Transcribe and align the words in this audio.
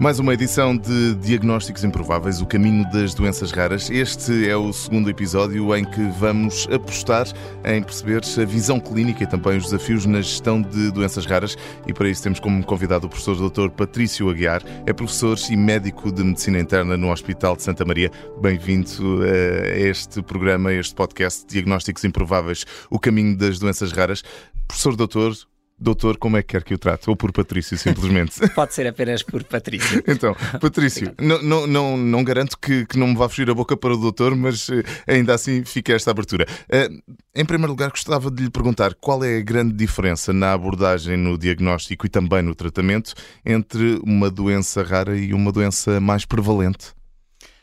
Mais 0.00 0.18
uma 0.18 0.32
edição 0.32 0.74
de 0.74 1.14
Diagnósticos 1.16 1.84
Improváveis, 1.84 2.40
o 2.40 2.46
caminho 2.46 2.90
das 2.90 3.12
doenças 3.12 3.52
raras. 3.52 3.90
Este 3.90 4.48
é 4.48 4.56
o 4.56 4.72
segundo 4.72 5.10
episódio 5.10 5.76
em 5.76 5.84
que 5.84 6.00
vamos 6.18 6.66
apostar 6.72 7.26
em 7.66 7.82
perceber 7.82 8.22
a 8.40 8.44
visão 8.46 8.80
clínica 8.80 9.24
e 9.24 9.26
também 9.26 9.58
os 9.58 9.64
desafios 9.64 10.06
na 10.06 10.22
gestão 10.22 10.62
de 10.62 10.90
doenças 10.90 11.26
raras. 11.26 11.54
E 11.86 11.92
para 11.92 12.08
isso 12.08 12.22
temos 12.22 12.40
como 12.40 12.64
convidado 12.64 13.08
o 13.08 13.10
professor 13.10 13.50
Dr. 13.50 13.68
Patrício 13.68 14.30
Aguiar, 14.30 14.62
é 14.86 14.92
professor 14.94 15.36
e 15.50 15.54
médico 15.54 16.10
de 16.10 16.24
medicina 16.24 16.58
interna 16.58 16.96
no 16.96 17.12
Hospital 17.12 17.54
de 17.54 17.62
Santa 17.62 17.84
Maria. 17.84 18.10
Bem-vindo 18.40 18.88
a 19.22 19.76
este 19.76 20.22
programa, 20.22 20.70
a 20.70 20.74
este 20.76 20.94
podcast 20.94 21.44
Diagnósticos 21.46 22.04
Improváveis, 22.04 22.64
o 22.88 22.98
caminho 22.98 23.36
das 23.36 23.58
doenças 23.58 23.92
raras. 23.92 24.22
Professor 24.66 24.96
Doutor, 24.96 25.34
Doutor, 25.80 26.18
como 26.18 26.36
é 26.36 26.42
que 26.42 26.48
quer 26.48 26.62
que 26.62 26.74
o 26.74 26.78
trate? 26.78 27.08
Ou 27.08 27.16
por 27.16 27.32
Patrício, 27.32 27.78
simplesmente? 27.78 28.38
Pode 28.54 28.74
ser 28.74 28.86
apenas 28.86 29.22
por 29.22 29.42
Patrício. 29.42 30.02
então, 30.06 30.36
Patrício, 30.60 31.14
não, 31.18 31.42
não, 31.42 31.66
não, 31.66 31.96
não 31.96 32.22
garanto 32.22 32.58
que, 32.58 32.84
que, 32.84 32.98
não 32.98 33.08
me 33.08 33.16
vá 33.16 33.30
fugir 33.30 33.48
a 33.48 33.54
boca 33.54 33.74
para 33.74 33.94
o 33.94 33.96
doutor, 33.96 34.36
mas 34.36 34.68
uh, 34.68 34.82
ainda 35.06 35.34
assim 35.34 35.64
fica 35.64 35.94
esta 35.94 36.10
abertura. 36.10 36.46
Uh, 36.68 37.14
em 37.34 37.46
primeiro 37.46 37.72
lugar, 37.72 37.88
gostava 37.88 38.30
de 38.30 38.42
lhe 38.42 38.50
perguntar 38.50 38.94
qual 39.00 39.24
é 39.24 39.38
a 39.38 39.40
grande 39.40 39.72
diferença 39.72 40.34
na 40.34 40.52
abordagem, 40.52 41.16
no 41.16 41.38
diagnóstico 41.38 42.04
e 42.04 42.10
também 42.10 42.42
no 42.42 42.54
tratamento 42.54 43.14
entre 43.44 43.98
uma 44.04 44.30
doença 44.30 44.82
rara 44.82 45.16
e 45.16 45.32
uma 45.32 45.50
doença 45.50 45.98
mais 45.98 46.26
prevalente? 46.26 46.92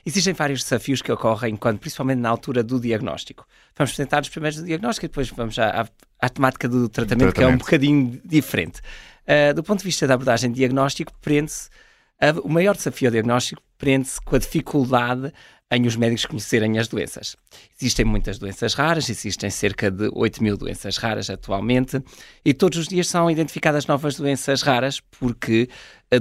Existem 0.07 0.33
vários 0.33 0.63
desafios 0.63 1.01
que 1.01 1.11
ocorrem, 1.11 1.57
quando, 1.57 1.79
principalmente 1.79 2.19
na 2.19 2.29
altura 2.29 2.63
do 2.63 2.79
diagnóstico. 2.79 3.45
Vamos 3.75 3.91
apresentar 3.91 4.21
os 4.21 4.29
primeiros 4.29 4.57
do 4.57 4.65
diagnóstico 4.65 5.05
e 5.05 5.09
depois 5.09 5.29
vamos 5.31 5.59
à, 5.59 5.81
à, 5.81 5.87
à 6.21 6.29
temática 6.29 6.69
do 6.69 6.87
tratamento, 6.87 7.33
tratamento, 7.33 7.35
que 7.35 7.43
é 7.43 7.47
um 7.47 7.57
bocadinho 7.57 8.21
diferente. 8.23 8.79
Uh, 9.27 9.53
do 9.53 9.61
ponto 9.61 9.79
de 9.79 9.83
vista 9.83 10.07
da 10.07 10.13
abordagem 10.13 10.49
diagnóstico, 10.49 11.11
prende-se. 11.21 11.67
o 12.41 12.47
maior 12.47 12.73
desafio 12.73 13.09
ao 13.09 13.11
diagnóstico 13.11 13.61
prende-se 13.77 14.21
com 14.21 14.37
a 14.37 14.39
dificuldade 14.39 15.33
em 15.69 15.85
os 15.85 15.97
médicos 15.97 16.25
conhecerem 16.25 16.79
as 16.79 16.87
doenças. 16.87 17.35
Existem 17.79 18.05
muitas 18.05 18.39
doenças 18.39 18.73
raras, 18.73 19.09
existem 19.09 19.49
cerca 19.49 19.91
de 19.91 20.09
8 20.13 20.41
mil 20.41 20.55
doenças 20.55 20.95
raras 20.95 21.29
atualmente, 21.29 22.01
e 22.45 22.53
todos 22.53 22.79
os 22.79 22.87
dias 22.87 23.09
são 23.09 23.29
identificadas 23.29 23.85
novas 23.85 24.15
doenças 24.15 24.61
raras, 24.61 25.01
porque, 25.19 25.67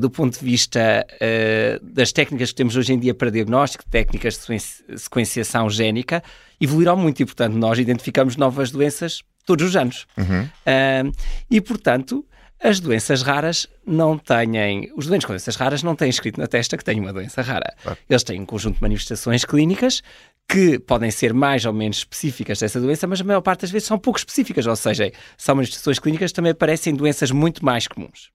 do 0.00 0.10
ponto 0.10 0.38
de 0.38 0.44
vista 0.44 1.06
uh, 1.12 1.84
das 1.84 2.12
técnicas 2.12 2.50
que 2.50 2.56
temos 2.56 2.76
hoje 2.76 2.92
em 2.92 2.98
dia 2.98 3.14
para 3.14 3.30
diagnóstico, 3.30 3.84
técnicas 3.88 4.38
de 4.38 4.98
sequenciação 4.98 5.70
génica, 5.70 6.22
evoluíram 6.60 6.96
muito 6.96 7.22
e, 7.22 7.24
portanto, 7.24 7.54
nós 7.54 7.78
identificamos 7.78 8.36
novas 8.36 8.70
doenças 8.70 9.22
todos 9.44 9.64
os 9.64 9.76
anos. 9.76 10.06
Uhum. 10.16 10.42
Uh, 10.42 11.12
e, 11.48 11.60
portanto, 11.60 12.24
as 12.60 12.80
doenças 12.80 13.22
raras 13.22 13.66
não 13.86 14.18
têm. 14.18 14.90
Os 14.96 15.06
doentes 15.06 15.26
com 15.26 15.32
doenças 15.32 15.56
raras 15.56 15.82
não 15.82 15.94
têm 15.94 16.08
escrito 16.08 16.40
na 16.40 16.46
testa 16.46 16.76
que 16.76 16.84
têm 16.84 16.98
uma 16.98 17.12
doença 17.12 17.42
rara. 17.42 17.74
Ah. 17.84 17.96
Eles 18.08 18.24
têm 18.24 18.40
um 18.40 18.46
conjunto 18.46 18.76
de 18.76 18.82
manifestações 18.82 19.44
clínicas 19.44 20.02
que 20.48 20.78
podem 20.78 21.10
ser 21.10 21.34
mais 21.34 21.64
ou 21.64 21.72
menos 21.72 21.98
específicas 21.98 22.58
dessa 22.58 22.80
doença, 22.80 23.06
mas 23.06 23.20
a 23.20 23.24
maior 23.24 23.40
parte 23.40 23.62
das 23.62 23.70
vezes 23.70 23.86
são 23.86 23.98
pouco 23.98 24.18
específicas, 24.18 24.66
ou 24.66 24.76
seja, 24.76 25.12
são 25.36 25.56
manifestações 25.56 25.98
clínicas 25.98 26.30
que 26.30 26.36
também 26.36 26.52
aparecem 26.52 26.92
em 26.92 26.96
doenças 26.96 27.30
muito 27.30 27.64
mais 27.64 27.86
comuns. 27.86 28.30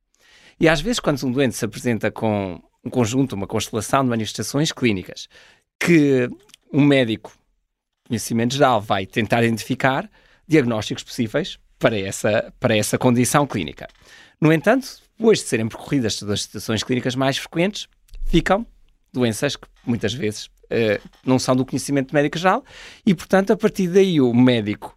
E 0.62 0.70
às 0.70 0.80
vezes, 0.80 1.00
quando 1.00 1.26
um 1.26 1.32
doente 1.32 1.56
se 1.56 1.66
apresenta 1.66 2.12
com 2.12 2.62
um 2.86 2.90
conjunto, 2.92 3.34
uma 3.34 3.48
constelação 3.48 4.04
de 4.04 4.12
manifestações 4.12 4.72
clínicas 4.72 5.28
que 5.80 6.30
um 6.72 6.86
médico, 6.86 7.34
conhecimento 8.08 8.54
geral, 8.54 8.80
vai 8.80 9.08
tentar 9.08 9.44
identificar 9.44 10.08
diagnósticos 10.48 11.04
possíveis 11.04 11.58
para 11.80 11.98
essa, 11.98 12.54
para 12.60 12.78
essa 12.78 12.96
condição 13.00 13.48
clínica. 13.48 13.88
No 14.40 14.54
entanto, 14.54 14.88
depois 15.18 15.40
de 15.40 15.46
serem 15.46 15.68
percorridas 15.68 16.18
todas 16.18 16.34
as 16.34 16.42
situações 16.44 16.84
clínicas 16.84 17.16
mais 17.16 17.40
frequentes, 17.40 17.88
ficam 18.28 18.64
doenças 19.12 19.56
que 19.56 19.68
muitas 19.84 20.14
vezes 20.14 20.46
uh, 20.46 21.10
não 21.26 21.40
são 21.40 21.56
do 21.56 21.66
conhecimento 21.66 22.14
médico 22.14 22.38
geral 22.38 22.64
e, 23.04 23.16
portanto, 23.16 23.50
a 23.50 23.58
partir 23.58 23.88
daí 23.88 24.22
o 24.22 24.32
médico 24.32 24.96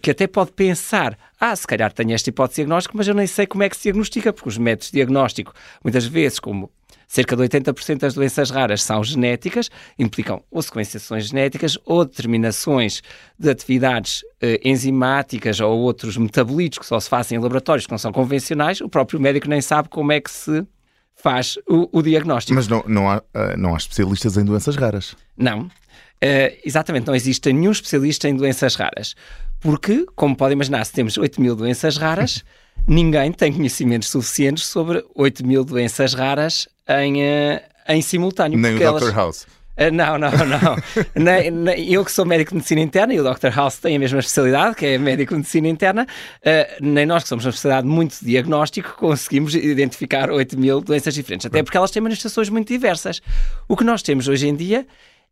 que 0.00 0.10
até 0.10 0.26
pode 0.26 0.52
pensar, 0.52 1.18
ah, 1.40 1.54
se 1.54 1.66
calhar 1.66 1.92
tenho 1.92 2.12
esta 2.12 2.28
hipótese 2.28 2.56
diagnóstica, 2.56 2.96
mas 2.96 3.08
eu 3.08 3.14
nem 3.14 3.26
sei 3.26 3.46
como 3.46 3.62
é 3.62 3.68
que 3.68 3.76
se 3.76 3.84
diagnostica, 3.84 4.32
porque 4.32 4.48
os 4.48 4.58
métodos 4.58 4.88
de 4.88 4.94
diagnóstico, 4.94 5.52
muitas 5.82 6.04
vezes, 6.06 6.38
como 6.38 6.70
Cerca 7.12 7.36
de 7.36 7.42
80% 7.42 7.98
das 7.98 8.14
doenças 8.14 8.48
raras 8.48 8.82
são 8.82 9.04
genéticas, 9.04 9.68
implicam 9.98 10.42
ou 10.50 10.62
sequenciações 10.62 11.26
genéticas 11.26 11.76
ou 11.84 12.06
determinações 12.06 13.02
de 13.38 13.50
atividades 13.50 14.24
eh, 14.40 14.58
enzimáticas 14.64 15.60
ou 15.60 15.78
outros 15.78 16.16
metabolitos 16.16 16.78
que 16.78 16.86
só 16.86 16.98
se 16.98 17.10
fazem 17.10 17.36
em 17.36 17.42
laboratórios 17.42 17.84
que 17.84 17.90
não 17.90 17.98
são 17.98 18.12
convencionais. 18.12 18.80
O 18.80 18.88
próprio 18.88 19.20
médico 19.20 19.46
nem 19.46 19.60
sabe 19.60 19.90
como 19.90 20.10
é 20.10 20.22
que 20.22 20.30
se 20.30 20.66
faz 21.14 21.58
o, 21.68 21.86
o 21.92 22.00
diagnóstico. 22.00 22.54
Mas 22.54 22.66
não, 22.66 22.82
não, 22.86 23.10
há, 23.10 23.18
uh, 23.18 23.58
não 23.58 23.74
há 23.74 23.76
especialistas 23.76 24.38
em 24.38 24.44
doenças 24.46 24.74
raras? 24.74 25.14
Não. 25.36 25.64
Uh, 25.64 26.56
exatamente, 26.64 27.06
não 27.06 27.14
existe 27.14 27.52
nenhum 27.52 27.72
especialista 27.72 28.26
em 28.26 28.34
doenças 28.34 28.74
raras. 28.74 29.14
Porque, 29.62 30.04
como 30.16 30.36
podem 30.36 30.54
imaginar, 30.54 30.84
se 30.84 30.92
temos 30.92 31.16
8 31.16 31.40
mil 31.40 31.54
doenças 31.54 31.96
raras, 31.96 32.44
ninguém 32.86 33.30
tem 33.32 33.52
conhecimentos 33.52 34.08
suficientes 34.08 34.66
sobre 34.66 35.04
8 35.14 35.46
mil 35.46 35.64
doenças 35.64 36.14
raras 36.14 36.68
em, 36.88 37.22
uh, 37.22 37.60
em 37.88 38.02
simultâneo. 38.02 38.58
Nem 38.58 38.74
o 38.74 38.78
Dr. 38.78 38.82
Elas... 38.82 39.14
House. 39.14 39.46
Uh, 39.78 39.90
não, 39.92 40.18
não, 40.18 40.30
não. 40.30 40.76
eu 41.78 42.04
que 42.04 42.12
sou 42.12 42.26
médico 42.26 42.50
de 42.50 42.56
medicina 42.56 42.80
interna 42.80 43.14
e 43.14 43.20
o 43.20 43.22
Dr. 43.22 43.48
House 43.54 43.76
tem 43.76 43.96
a 43.96 43.98
mesma 43.98 44.18
especialidade, 44.18 44.74
que 44.74 44.84
é 44.84 44.98
médico 44.98 45.32
de 45.32 45.38
medicina 45.38 45.68
interna, 45.68 46.06
uh, 46.06 46.84
nem 46.84 47.06
nós 47.06 47.22
que 47.22 47.28
somos 47.28 47.44
uma 47.44 47.50
especialidade 47.50 47.86
muito 47.86 48.18
de 48.18 48.26
diagnóstico 48.26 48.96
conseguimos 48.96 49.54
identificar 49.54 50.28
8 50.28 50.58
mil 50.58 50.80
doenças 50.80 51.14
diferentes, 51.14 51.46
até 51.46 51.62
porque 51.62 51.76
elas 51.76 51.90
têm 51.92 52.02
manifestações 52.02 52.48
muito 52.48 52.68
diversas. 52.68 53.22
O 53.68 53.76
que 53.76 53.84
nós 53.84 54.02
temos 54.02 54.26
hoje 54.26 54.48
em 54.48 54.56
dia 54.56 54.86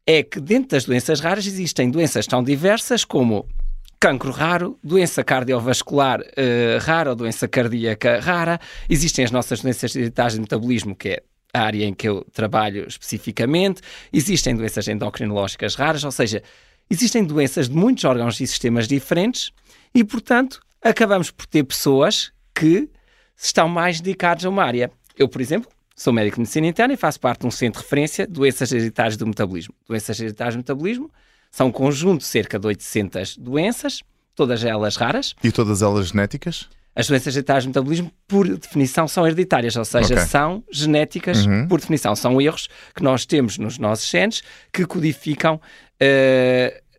é 0.06 0.22
que 0.22 0.40
dentro 0.40 0.70
das 0.70 0.84
doenças 0.84 1.20
raras 1.20 1.46
existem 1.46 1.90
doenças 1.90 2.26
tão 2.26 2.42
diversas 2.42 3.04
como 3.04 3.44
cancro 4.00 4.30
raro, 4.30 4.78
doença 4.82 5.22
cardiovascular 5.22 6.20
uh, 6.20 6.78
rara 6.80 7.10
ou 7.10 7.16
doença 7.16 7.46
cardíaca 7.46 8.18
rara, 8.18 8.58
existem 8.88 9.26
as 9.26 9.30
nossas 9.30 9.60
doenças 9.60 9.94
hereditárias 9.94 10.34
de 10.34 10.40
metabolismo, 10.40 10.96
que 10.96 11.10
é 11.10 11.22
a 11.52 11.60
área 11.60 11.84
em 11.84 11.92
que 11.92 12.08
eu 12.08 12.24
trabalho 12.32 12.86
especificamente, 12.88 13.82
existem 14.10 14.56
doenças 14.56 14.88
endocrinológicas 14.88 15.74
raras, 15.74 16.02
ou 16.02 16.10
seja, 16.10 16.42
existem 16.88 17.22
doenças 17.22 17.68
de 17.68 17.76
muitos 17.76 18.04
órgãos 18.04 18.40
e 18.40 18.46
sistemas 18.46 18.88
diferentes 18.88 19.50
e, 19.94 20.02
portanto, 20.02 20.60
acabamos 20.82 21.30
por 21.30 21.44
ter 21.44 21.64
pessoas 21.64 22.32
que 22.54 22.88
estão 23.36 23.68
mais 23.68 24.00
dedicadas 24.00 24.46
a 24.46 24.48
uma 24.48 24.64
área. 24.64 24.90
Eu, 25.18 25.28
por 25.28 25.42
exemplo, 25.42 25.70
sou 25.94 26.12
médico 26.12 26.36
de 26.36 26.40
medicina 26.40 26.66
interna 26.66 26.94
e 26.94 26.96
faço 26.96 27.20
parte 27.20 27.40
de 27.40 27.48
um 27.48 27.50
centro 27.50 27.80
de 27.80 27.84
referência 27.84 28.26
doenças 28.26 28.72
hereditárias 28.72 29.18
do 29.18 29.26
metabolismo. 29.26 29.74
Doenças 29.86 30.18
hereditárias 30.18 30.54
do 30.54 30.58
metabolismo 30.58 31.10
são 31.50 31.68
um 31.68 31.72
conjunto 31.72 32.20
de 32.20 32.26
cerca 32.26 32.58
de 32.58 32.66
800 32.66 33.36
doenças, 33.36 34.02
todas 34.34 34.64
elas 34.64 34.96
raras. 34.96 35.34
E 35.42 35.50
todas 35.50 35.82
elas 35.82 36.08
genéticas? 36.08 36.68
As 36.94 37.06
doenças 37.06 37.34
hereditárias 37.34 37.64
do 37.64 37.68
metabolismo, 37.68 38.12
por 38.26 38.48
definição, 38.56 39.06
são 39.06 39.26
hereditárias, 39.26 39.76
ou 39.76 39.84
seja, 39.84 40.14
okay. 40.14 40.26
são 40.26 40.62
genéticas, 40.70 41.46
uhum. 41.46 41.68
por 41.68 41.80
definição. 41.80 42.14
São 42.16 42.40
erros 42.40 42.68
que 42.94 43.02
nós 43.02 43.24
temos 43.24 43.58
nos 43.58 43.78
nossos 43.78 44.08
genes 44.08 44.42
que 44.72 44.84
codificam 44.84 45.54
uh, 45.56 45.60
Uh, 46.02 46.89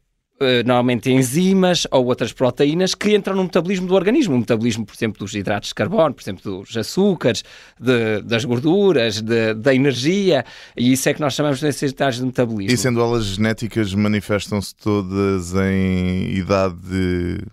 normalmente 0.65 1.11
enzimas 1.11 1.85
ou 1.91 2.05
outras 2.05 2.33
proteínas 2.33 2.95
que 2.95 3.15
entram 3.15 3.35
no 3.35 3.43
metabolismo 3.43 3.87
do 3.87 3.93
organismo. 3.93 4.35
O 4.35 4.39
metabolismo, 4.39 4.85
por 4.85 4.95
exemplo, 4.95 5.19
dos 5.19 5.33
hidratos 5.33 5.69
de 5.69 5.75
carbono, 5.75 6.13
por 6.13 6.21
exemplo, 6.21 6.61
dos 6.61 6.75
açúcares, 6.75 7.43
de, 7.79 8.21
das 8.21 8.45
gorduras, 8.45 9.21
de, 9.21 9.53
da 9.53 9.73
energia, 9.73 10.43
e 10.75 10.91
isso 10.91 11.07
é 11.09 11.13
que 11.13 11.21
nós 11.21 11.33
chamamos 11.33 11.59
de 11.59 11.65
necessidades 11.65 12.19
de 12.19 12.25
metabolismo. 12.25 12.73
E 12.73 12.77
sendo 12.77 13.01
elas 13.01 13.25
genéticas, 13.25 13.93
manifestam-se 13.93 14.75
todas 14.75 15.53
em 15.53 16.31
idade, 16.35 17.43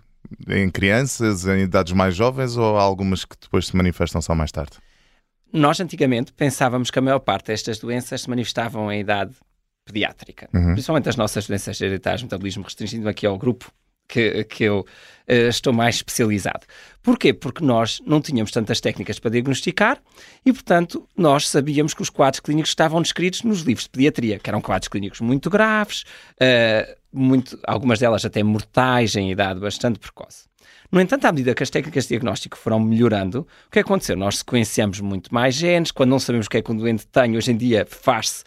em 0.47 0.69
crianças, 0.69 1.45
em 1.45 1.61
idades 1.61 1.93
mais 1.93 2.15
jovens, 2.15 2.57
ou 2.57 2.77
há 2.77 2.81
algumas 2.81 3.25
que 3.25 3.35
depois 3.39 3.67
se 3.67 3.75
manifestam 3.75 4.21
só 4.21 4.33
mais 4.33 4.51
tarde? 4.51 4.73
Nós 5.51 5.79
antigamente 5.79 6.31
pensávamos 6.31 6.91
que 6.91 6.99
a 6.99 7.01
maior 7.01 7.19
parte 7.19 7.47
destas 7.47 7.79
doenças 7.79 8.21
se 8.21 8.29
manifestavam 8.29 8.91
em 8.91 8.99
idade 8.99 9.31
pediátrica, 9.91 10.47
uhum. 10.53 10.73
principalmente 10.73 11.09
as 11.09 11.15
nossas 11.15 11.47
doenças 11.47 11.79
hereditárias, 11.81 12.23
metabolismo 12.23 12.63
restringido 12.63 13.09
aqui 13.09 13.25
ao 13.25 13.37
grupo 13.37 13.71
que, 14.09 14.43
que 14.45 14.63
eu 14.63 14.79
uh, 14.79 15.33
estou 15.47 15.71
mais 15.71 15.97
especializado. 15.97 16.65
Porquê? 17.01 17.31
Porque 17.31 17.63
nós 17.63 18.01
não 18.05 18.19
tínhamos 18.19 18.51
tantas 18.51 18.81
técnicas 18.81 19.19
para 19.19 19.31
diagnosticar 19.31 20.01
e, 20.45 20.51
portanto, 20.51 21.07
nós 21.15 21.47
sabíamos 21.47 21.93
que 21.93 22.01
os 22.01 22.09
quadros 22.09 22.39
clínicos 22.39 22.71
estavam 22.71 23.01
descritos 23.01 23.43
nos 23.43 23.61
livros 23.61 23.83
de 23.83 23.91
pediatria, 23.91 24.39
que 24.39 24.49
eram 24.49 24.59
quadros 24.59 24.87
clínicos 24.87 25.21
muito 25.21 25.49
graves, 25.49 26.03
uh, 26.41 26.97
muito, 27.13 27.57
algumas 27.65 27.99
delas 27.99 28.25
até 28.25 28.41
mortais 28.43 29.15
em 29.15 29.31
idade 29.31 29.59
bastante 29.59 29.99
precoce. 29.99 30.49
No 30.91 30.99
entanto, 30.99 31.25
à 31.25 31.31
medida 31.31 31.53
que 31.53 31.61
as 31.61 31.69
técnicas 31.69 32.05
de 32.05 32.09
diagnóstico 32.09 32.57
foram 32.57 32.79
melhorando, 32.79 33.47
o 33.67 33.71
que 33.71 33.77
aconteceu? 33.77 34.17
Nós 34.17 34.39
sequenciamos 34.39 34.99
muito 34.99 35.31
mais 35.31 35.53
genes, 35.53 35.91
quando 35.91 36.09
não 36.09 36.19
sabemos 36.19 36.47
o 36.47 36.49
que 36.49 36.57
é 36.57 36.61
que 36.63 36.71
um 36.71 36.75
doente 36.75 37.05
tem, 37.05 37.37
hoje 37.37 37.51
em 37.51 37.57
dia 37.57 37.85
faz-se 37.87 38.43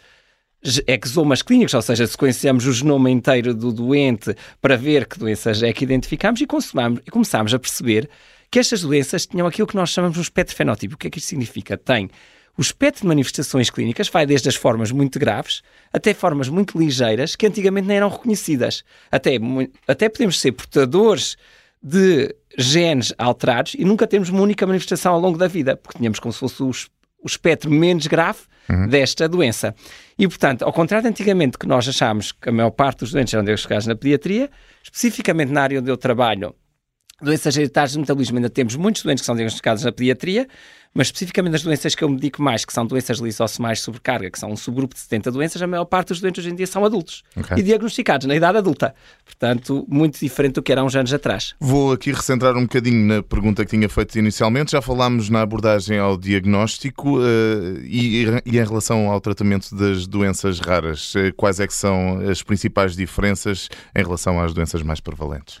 exomas 0.87 1.41
clínicos, 1.41 1.73
ou 1.73 1.81
seja, 1.81 2.07
sequenciamos 2.07 2.65
o 2.65 2.71
genoma 2.71 3.09
inteiro 3.09 3.53
do 3.53 3.71
doente 3.71 4.33
para 4.61 4.77
ver 4.77 5.05
que 5.05 5.19
doenças 5.19 5.61
é 5.61 5.73
que 5.73 5.83
identificamos 5.83 6.39
e, 6.39 6.45
e 6.45 7.11
começámos 7.11 7.53
a 7.53 7.59
perceber 7.59 8.09
que 8.49 8.59
estas 8.59 8.81
doenças 8.81 9.25
tinham 9.25 9.45
aquilo 9.45 9.67
que 9.67 9.75
nós 9.75 9.89
chamamos 9.89 10.13
de 10.13 10.19
um 10.19 10.21
espectro 10.21 10.55
fenótipo. 10.55 10.95
O 10.95 10.97
que 10.97 11.07
é 11.07 11.09
que 11.09 11.17
isto 11.17 11.27
significa? 11.27 11.77
Tem 11.77 12.09
O 12.57 12.61
espectro 12.61 13.01
de 13.01 13.07
manifestações 13.07 13.69
clínicas 13.69 14.07
vai 14.07 14.25
desde 14.25 14.47
as 14.47 14.55
formas 14.55 14.91
muito 14.91 15.19
graves 15.19 15.61
até 15.91 16.13
formas 16.13 16.47
muito 16.47 16.77
ligeiras 16.79 17.35
que 17.35 17.45
antigamente 17.45 17.87
nem 17.87 17.97
eram 17.97 18.09
reconhecidas. 18.09 18.83
Até, 19.11 19.31
até 19.87 20.07
podemos 20.07 20.39
ser 20.39 20.53
portadores 20.53 21.35
de 21.81 22.33
genes 22.57 23.13
alterados 23.17 23.73
e 23.73 23.83
nunca 23.83 24.07
temos 24.07 24.29
uma 24.29 24.41
única 24.41 24.65
manifestação 24.65 25.13
ao 25.13 25.19
longo 25.19 25.37
da 25.37 25.47
vida, 25.47 25.75
porque 25.75 25.97
tínhamos 25.97 26.19
como 26.19 26.31
se 26.31 26.39
fosse 26.39 26.63
o 26.63 26.71
espectro 27.25 27.69
menos 27.69 28.07
grave 28.07 28.39
uhum. 28.69 28.87
desta 28.87 29.27
doença. 29.27 29.73
E, 30.17 30.27
portanto, 30.27 30.63
ao 30.63 30.71
contrário 30.71 31.03
de 31.03 31.09
antigamente 31.09 31.57
que 31.57 31.67
nós 31.67 31.87
achámos 31.87 32.31
que 32.31 32.49
a 32.49 32.51
maior 32.51 32.71
parte 32.71 32.99
dos 32.99 33.11
doentes 33.11 33.33
eram 33.33 33.43
diagnosticados 33.43 33.87
na 33.87 33.95
pediatria, 33.95 34.49
especificamente 34.83 35.51
na 35.51 35.63
área 35.63 35.79
onde 35.79 35.89
eu 35.89 35.97
trabalho, 35.97 36.55
doenças 37.23 37.55
hereditárias 37.55 37.93
do 37.93 37.99
metabolismo, 37.99 38.37
ainda 38.37 38.49
temos 38.49 38.75
muitos 38.75 39.03
doentes 39.03 39.21
que 39.21 39.25
são 39.25 39.35
diagnosticados 39.35 39.83
na 39.83 39.91
pediatria, 39.91 40.47
mas 40.93 41.07
especificamente 41.07 41.53
nas 41.53 41.63
doenças 41.63 41.95
que 41.95 42.03
eu 42.03 42.09
me 42.09 42.15
dedico 42.15 42.41
mais, 42.41 42.63
que 42.63 42.71
são 42.71 42.85
doenças 42.85 43.17
lisosomais 43.17 43.81
sobrecarga, 43.81 44.29
que 44.29 44.37
são 44.37 44.51
um 44.51 44.55
subgrupo 44.55 44.93
de 44.93 45.01
70 45.01 45.31
doenças, 45.31 45.61
a 45.61 45.67
maior 45.67 45.85
parte 45.85 46.09
dos 46.09 46.21
doentes 46.21 46.43
hoje 46.43 46.53
em 46.53 46.55
dia 46.55 46.67
são 46.67 46.85
adultos 46.85 47.23
okay. 47.35 47.57
e 47.57 47.63
diagnosticados 47.63 48.27
na 48.27 48.35
idade 48.35 48.59
adulta. 48.59 48.93
Portanto, 49.25 49.85
muito 49.89 50.19
diferente 50.19 50.53
do 50.53 50.61
que 50.61 50.71
era 50.71 50.81
há 50.81 50.83
uns 50.83 50.95
anos 50.95 51.11
atrás. 51.11 51.55
Vou 51.59 51.91
aqui 51.91 52.11
recentrar 52.11 52.55
um 52.55 52.63
bocadinho 52.63 53.07
na 53.07 53.23
pergunta 53.23 53.65
que 53.65 53.71
tinha 53.71 53.89
feito 53.89 54.17
inicialmente. 54.19 54.73
Já 54.73 54.81
falámos 54.81 55.29
na 55.29 55.41
abordagem 55.41 55.97
ao 55.97 56.15
diagnóstico 56.15 57.17
uh, 57.17 57.23
e, 57.83 58.25
e, 58.45 58.57
em 58.57 58.63
relação 58.63 59.09
ao 59.09 59.19
tratamento 59.19 59.75
das 59.75 60.05
doenças 60.05 60.59
raras. 60.59 61.15
Uh, 61.15 61.33
quais 61.35 61.59
é 61.59 61.65
que 61.65 61.73
são 61.73 62.19
as 62.29 62.43
principais 62.43 62.95
diferenças 62.95 63.67
em 63.95 64.03
relação 64.03 64.39
às 64.39 64.53
doenças 64.53 64.83
mais 64.83 64.99
prevalentes? 64.99 65.57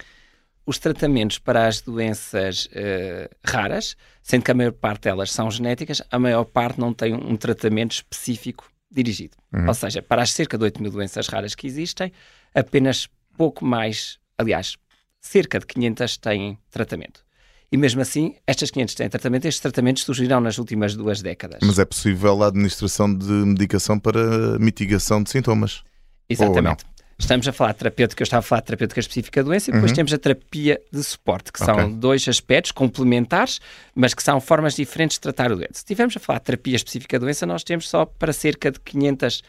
Os 0.65 0.79
tratamentos 0.79 1.39
para 1.39 1.67
as 1.67 1.81
doenças 1.81 2.67
uh, 2.67 3.29
raras, 3.45 3.95
sendo 4.21 4.43
que 4.43 4.51
a 4.51 4.53
maior 4.53 4.71
parte 4.71 5.03
delas 5.03 5.31
são 5.31 5.51
genéticas, 5.51 6.01
a 6.09 6.17
maior 6.17 6.45
parte 6.45 6.79
não 6.79 6.93
tem 6.93 7.13
um 7.13 7.35
tratamento 7.35 7.91
específico 7.91 8.71
dirigido. 8.89 9.35
Uhum. 9.51 9.67
Ou 9.67 9.73
seja, 9.73 10.01
para 10.01 10.21
as 10.21 10.31
cerca 10.31 10.57
de 10.57 10.63
8 10.63 10.81
mil 10.81 10.91
doenças 10.91 11.27
raras 11.27 11.55
que 11.55 11.67
existem, 11.67 12.11
apenas 12.53 13.09
pouco 13.35 13.65
mais, 13.65 14.19
aliás, 14.37 14.77
cerca 15.19 15.59
de 15.59 15.65
500 15.65 16.17
têm 16.17 16.57
tratamento. 16.69 17.23
E 17.71 17.77
mesmo 17.77 18.01
assim, 18.01 18.35
estas 18.45 18.69
500 18.69 18.93
têm 18.93 19.09
tratamento, 19.09 19.45
estes 19.45 19.59
tratamentos 19.59 20.03
surgiram 20.03 20.39
nas 20.39 20.59
últimas 20.59 20.95
duas 20.95 21.23
décadas. 21.23 21.59
Mas 21.63 21.79
é 21.79 21.85
possível 21.85 22.43
a 22.43 22.47
administração 22.47 23.13
de 23.13 23.31
medicação 23.31 23.97
para 23.99 24.59
mitigação 24.59 25.23
de 25.23 25.31
sintomas? 25.31 25.83
Exatamente. 26.29 26.85
Estamos 27.23 27.47
a 27.47 27.53
falar 27.53 27.71
de 27.71 27.77
terapêutica, 27.77 28.21
eu 28.21 28.25
estava 28.25 28.39
a 28.39 28.43
falar 28.43 28.59
de 28.59 28.65
terapêutica 28.65 28.99
específica 28.99 29.41
da 29.41 29.47
doença, 29.47 29.71
e 29.71 29.73
depois 29.73 29.91
uhum. 29.91 29.95
temos 29.95 30.13
a 30.13 30.17
terapia 30.17 30.81
de 30.91 31.01
suporte, 31.01 31.53
que 31.53 31.59
são 31.59 31.73
okay. 31.73 31.93
dois 31.93 32.27
aspectos 32.27 32.73
complementares, 32.73 33.61
mas 33.95 34.13
que 34.13 34.21
são 34.21 34.41
formas 34.41 34.75
diferentes 34.75 35.15
de 35.15 35.21
tratar 35.21 35.49
o 35.49 35.55
doente. 35.55 35.71
Se 35.71 35.79
estivermos 35.79 36.17
a 36.17 36.19
falar 36.19 36.39
de 36.39 36.45
terapia 36.45 36.75
específica 36.75 37.17
da 37.17 37.25
doença, 37.25 37.45
nós 37.45 37.63
temos 37.63 37.87
só 37.87 38.05
para 38.05 38.33
cerca 38.33 38.69
de 38.69 38.79
500 38.81 39.39
uh, 39.39 39.43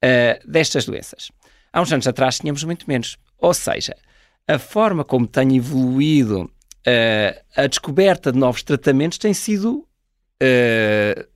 eh, 0.00 0.40
destas 0.46 0.84
doenças. 0.86 1.32
Há 1.72 1.82
uns 1.82 1.92
anos 1.92 2.06
atrás 2.06 2.38
tínhamos 2.38 2.62
muito 2.62 2.86
menos. 2.86 3.18
Ou 3.36 3.52
seja, 3.52 3.96
a 4.46 4.56
forma 4.56 5.04
como 5.04 5.26
tem 5.26 5.56
evoluído 5.56 6.42
uh, 6.42 7.40
a 7.56 7.66
descoberta 7.66 8.30
de 8.30 8.38
novos 8.38 8.62
tratamentos 8.62 9.18
tem 9.18 9.34
sido 9.34 9.84
uh, 10.40 11.28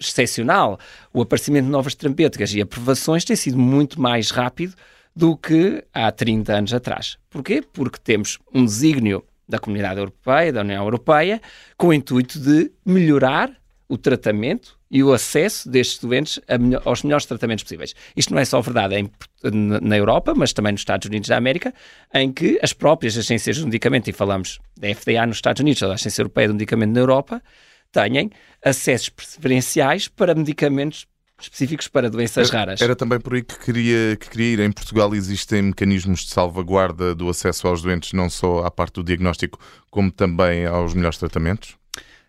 excepcional. 0.00 0.80
O 1.14 1.22
aparecimento 1.22 1.66
de 1.66 1.70
novas 1.70 1.94
terapêuticas 1.94 2.52
e 2.52 2.60
aprovações 2.60 3.24
tem 3.24 3.36
sido 3.36 3.56
muito 3.56 4.00
mais 4.00 4.32
rápido 4.32 4.74
do 5.16 5.34
que 5.34 5.82
há 5.94 6.12
30 6.12 6.52
anos 6.52 6.74
atrás. 6.74 7.16
Porquê? 7.30 7.62
Porque 7.72 7.98
temos 7.98 8.38
um 8.52 8.66
desígnio 8.66 9.24
da 9.48 9.58
Comunidade 9.58 9.98
Europeia, 9.98 10.52
da 10.52 10.60
União 10.60 10.84
Europeia, 10.84 11.40
com 11.78 11.88
o 11.88 11.92
intuito 11.94 12.38
de 12.38 12.70
melhorar 12.84 13.50
o 13.88 13.96
tratamento 13.96 14.76
e 14.90 15.02
o 15.02 15.12
acesso 15.12 15.70
destes 15.70 15.98
doentes 16.00 16.40
aos 16.84 17.02
melhores 17.02 17.24
tratamentos 17.24 17.62
possíveis. 17.62 17.94
Isto 18.16 18.34
não 18.34 18.40
é 18.40 18.44
só 18.44 18.60
verdade 18.60 19.10
na 19.42 19.96
Europa, 19.96 20.34
mas 20.34 20.52
também 20.52 20.72
nos 20.72 20.82
Estados 20.82 21.06
Unidos 21.08 21.28
da 21.28 21.36
América, 21.36 21.72
em 22.12 22.32
que 22.32 22.58
as 22.62 22.72
próprias 22.72 23.16
agências 23.16 23.56
de 23.56 23.64
medicamento, 23.64 24.08
e 24.08 24.12
falamos 24.12 24.58
da 24.76 24.92
FDA 24.94 25.24
nos 25.26 25.38
Estados 25.38 25.60
Unidos, 25.60 25.80
da 25.80 25.94
Agência 25.94 26.20
Europeia 26.20 26.48
de 26.48 26.54
Medicamento 26.54 26.92
na 26.92 27.00
Europa, 27.00 27.42
têm 27.90 28.30
acessos 28.62 29.08
preferenciais 29.08 30.08
para 30.08 30.34
medicamentos 30.34 31.06
específicos 31.40 31.88
para 31.88 32.08
doenças 32.08 32.48
era, 32.48 32.58
raras. 32.58 32.80
Era 32.80 32.96
também 32.96 33.20
por 33.20 33.34
aí 33.34 33.42
que 33.42 33.58
queria, 33.58 34.16
que 34.16 34.30
queria 34.30 34.52
ir. 34.54 34.60
Em 34.60 34.72
Portugal 34.72 35.14
existem 35.14 35.62
mecanismos 35.62 36.20
de 36.20 36.30
salvaguarda 36.30 37.14
do 37.14 37.28
acesso 37.28 37.68
aos 37.68 37.82
doentes, 37.82 38.12
não 38.12 38.30
só 38.30 38.64
à 38.64 38.70
parte 38.70 38.94
do 38.94 39.04
diagnóstico, 39.04 39.58
como 39.90 40.10
também 40.10 40.66
aos 40.66 40.94
melhores 40.94 41.18
tratamentos? 41.18 41.76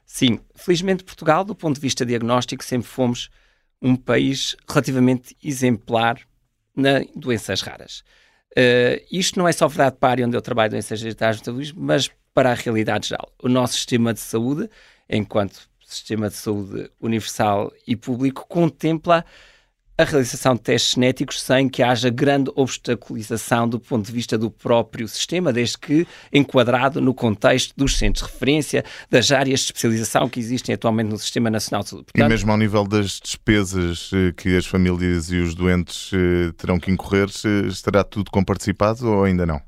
Sim, 0.05 0.39
felizmente 0.55 1.03
Portugal, 1.03 1.43
do 1.43 1.55
ponto 1.55 1.75
de 1.75 1.81
vista 1.81 2.05
diagnóstico, 2.05 2.63
sempre 2.63 2.87
fomos 2.87 3.29
um 3.81 3.95
país 3.95 4.55
relativamente 4.67 5.35
exemplar 5.43 6.19
na 6.75 7.01
doenças 7.15 7.61
raras. 7.61 8.03
Uh, 8.51 9.03
isto 9.11 9.37
não 9.37 9.47
é 9.47 9.51
só 9.51 9.67
verdade 9.67 9.97
para 9.99 10.09
a 10.09 10.11
área 10.11 10.25
onde 10.25 10.35
eu 10.35 10.41
trabalho, 10.41 10.71
doenças 10.71 10.99
hereditárias 11.01 11.41
mas 11.75 12.09
para 12.33 12.51
a 12.51 12.55
realidade 12.55 13.09
geral. 13.09 13.31
O 13.41 13.49
nosso 13.49 13.73
sistema 13.73 14.13
de 14.13 14.19
saúde 14.19 14.69
enquanto 15.09 15.69
sistema 15.87 16.29
de 16.29 16.35
saúde 16.35 16.89
universal 16.99 17.71
e 17.87 17.95
público, 17.95 18.45
contempla 18.47 19.25
a 19.97 20.03
realização 20.03 20.53
de 20.53 20.61
testes 20.61 20.93
genéticos 20.93 21.41
sem 21.41 21.67
que 21.67 21.81
haja 21.81 22.09
grande 22.09 22.51
obstaculização 22.55 23.67
do 23.67 23.79
ponto 23.79 24.05
de 24.05 24.11
vista 24.11 24.37
do 24.37 24.51
próprio 24.51 25.07
sistema, 25.07 25.51
desde 25.51 25.77
que 25.77 26.07
enquadrado 26.31 27.01
no 27.01 27.15
contexto 27.15 27.73
dos 27.75 27.97
centros 27.97 28.27
de 28.27 28.31
referência, 28.31 28.85
das 29.09 29.31
áreas 29.31 29.61
de 29.61 29.65
especialização 29.65 30.29
que 30.29 30.39
existem 30.39 30.75
atualmente 30.75 31.09
no 31.09 31.17
Sistema 31.17 31.49
Nacional 31.49 31.81
de 31.81 31.89
Saúde. 31.89 32.05
Portanto, 32.05 32.25
e 32.27 32.29
mesmo 32.29 32.51
ao 32.51 32.57
nível 32.57 32.85
das 32.85 33.19
despesas 33.19 34.11
eh, 34.13 34.33
que 34.37 34.55
as 34.55 34.67
famílias 34.67 35.31
e 35.31 35.37
os 35.37 35.55
doentes 35.55 36.11
eh, 36.13 36.51
terão 36.57 36.79
que 36.79 36.91
incorrer, 36.91 37.29
eh, 37.43 37.67
estará 37.67 38.03
tudo 38.03 38.29
comparticipado 38.29 39.09
ou 39.09 39.23
ainda 39.23 39.47
não? 39.47 39.59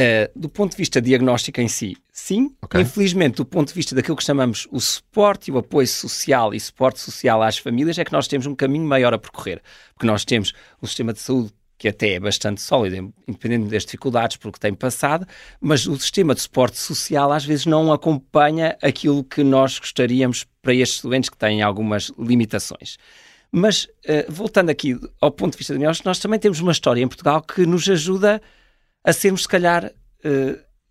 Uh, 0.00 0.30
do 0.34 0.48
ponto 0.48 0.70
de 0.70 0.78
vista 0.78 0.98
diagnóstico 0.98 1.60
em 1.60 1.68
si, 1.68 1.94
sim. 2.10 2.54
Okay. 2.62 2.80
Infelizmente, 2.80 3.36
do 3.36 3.44
ponto 3.44 3.68
de 3.68 3.74
vista 3.74 3.94
daquilo 3.94 4.16
que 4.16 4.24
chamamos 4.24 4.66
o 4.70 4.80
suporte 4.80 5.50
e 5.50 5.52
o 5.52 5.58
apoio 5.58 5.86
social 5.86 6.54
e 6.54 6.60
suporte 6.60 7.00
social 7.00 7.42
às 7.42 7.58
famílias, 7.58 7.98
é 7.98 8.04
que 8.04 8.12
nós 8.12 8.26
temos 8.26 8.46
um 8.46 8.54
caminho 8.54 8.86
maior 8.86 9.12
a 9.12 9.18
percorrer. 9.18 9.60
Porque 9.92 10.06
nós 10.06 10.24
temos 10.24 10.54
um 10.82 10.86
sistema 10.86 11.12
de 11.12 11.18
saúde 11.18 11.52
que 11.76 11.88
até 11.88 12.14
é 12.14 12.20
bastante 12.20 12.62
sólido, 12.62 13.12
independente 13.26 13.70
das 13.70 13.84
dificuldades 13.84 14.38
porque 14.38 14.58
tem 14.58 14.72
passado, 14.72 15.26
mas 15.60 15.86
o 15.86 15.98
sistema 15.98 16.34
de 16.34 16.40
suporte 16.40 16.78
social 16.78 17.30
às 17.32 17.44
vezes 17.44 17.66
não 17.66 17.92
acompanha 17.92 18.78
aquilo 18.82 19.22
que 19.22 19.42
nós 19.42 19.78
gostaríamos 19.78 20.46
para 20.62 20.74
estes 20.74 21.02
doentes 21.02 21.28
que 21.28 21.36
têm 21.36 21.60
algumas 21.60 22.10
limitações. 22.18 22.96
Mas, 23.52 23.84
uh, 23.84 24.30
voltando 24.30 24.70
aqui 24.70 24.98
ao 25.20 25.30
ponto 25.30 25.52
de 25.52 25.58
vista 25.58 25.74
diagnóstico, 25.74 26.08
nós 26.08 26.18
também 26.18 26.38
temos 26.38 26.60
uma 26.60 26.72
história 26.72 27.02
em 27.02 27.08
Portugal 27.08 27.42
que 27.42 27.66
nos 27.66 27.88
ajuda 27.88 28.40
a 29.02 29.12
sermos, 29.12 29.42
se 29.42 29.48
calhar, 29.48 29.90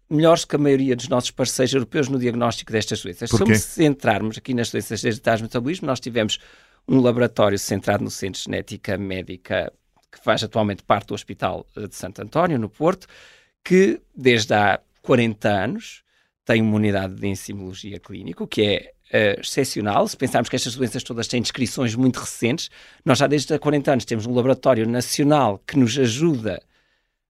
melhores 0.09 0.43
que 0.43 0.55
a 0.55 0.59
maioria 0.59 0.95
dos 0.95 1.07
nossos 1.07 1.31
parceiros 1.31 1.73
europeus 1.73 2.09
no 2.09 2.17
diagnóstico 2.17 2.71
destas 2.71 3.01
doenças. 3.01 3.29
Se 3.29 3.59
centrarmos 3.59 4.37
aqui 4.37 4.53
nas 4.53 4.71
doenças 4.71 5.03
hereditárias 5.03 5.41
do 5.41 5.43
metabolismo, 5.43 5.87
nós 5.87 5.99
tivemos 5.99 6.39
um 6.87 6.99
laboratório 6.99 7.59
centrado 7.59 8.03
no 8.03 8.09
Centro 8.09 8.39
de 8.39 8.45
Genética 8.45 8.97
Médica, 8.97 9.71
que 10.11 10.19
faz 10.19 10.43
atualmente 10.43 10.81
parte 10.81 11.07
do 11.07 11.13
Hospital 11.13 11.67
eh, 11.77 11.87
de 11.87 11.95
Santo 11.95 12.21
António, 12.21 12.57
no 12.57 12.67
Porto, 12.67 13.07
que 13.63 14.01
desde 14.15 14.55
há 14.55 14.79
40 15.03 15.47
anos 15.47 16.03
tem 16.43 16.63
uma 16.63 16.75
unidade 16.75 17.13
de 17.13 17.27
enzimologia 17.27 17.99
clínica, 17.99 18.47
que 18.47 18.63
é 18.63 18.93
uh, 19.37 19.39
excepcional. 19.39 20.07
Se 20.07 20.17
pensarmos 20.17 20.49
que 20.49 20.55
estas 20.55 20.75
doenças 20.75 21.03
todas 21.03 21.27
têm 21.27 21.43
descrições 21.43 21.93
muito 21.93 22.19
recentes, 22.19 22.71
nós 23.05 23.19
já 23.19 23.27
desde 23.27 23.53
há 23.53 23.59
40 23.59 23.91
anos 23.91 24.05
temos 24.05 24.25
um 24.25 24.33
laboratório 24.33 24.89
nacional 24.89 25.59
que 25.59 25.77
nos 25.77 25.95
ajuda 25.99 26.59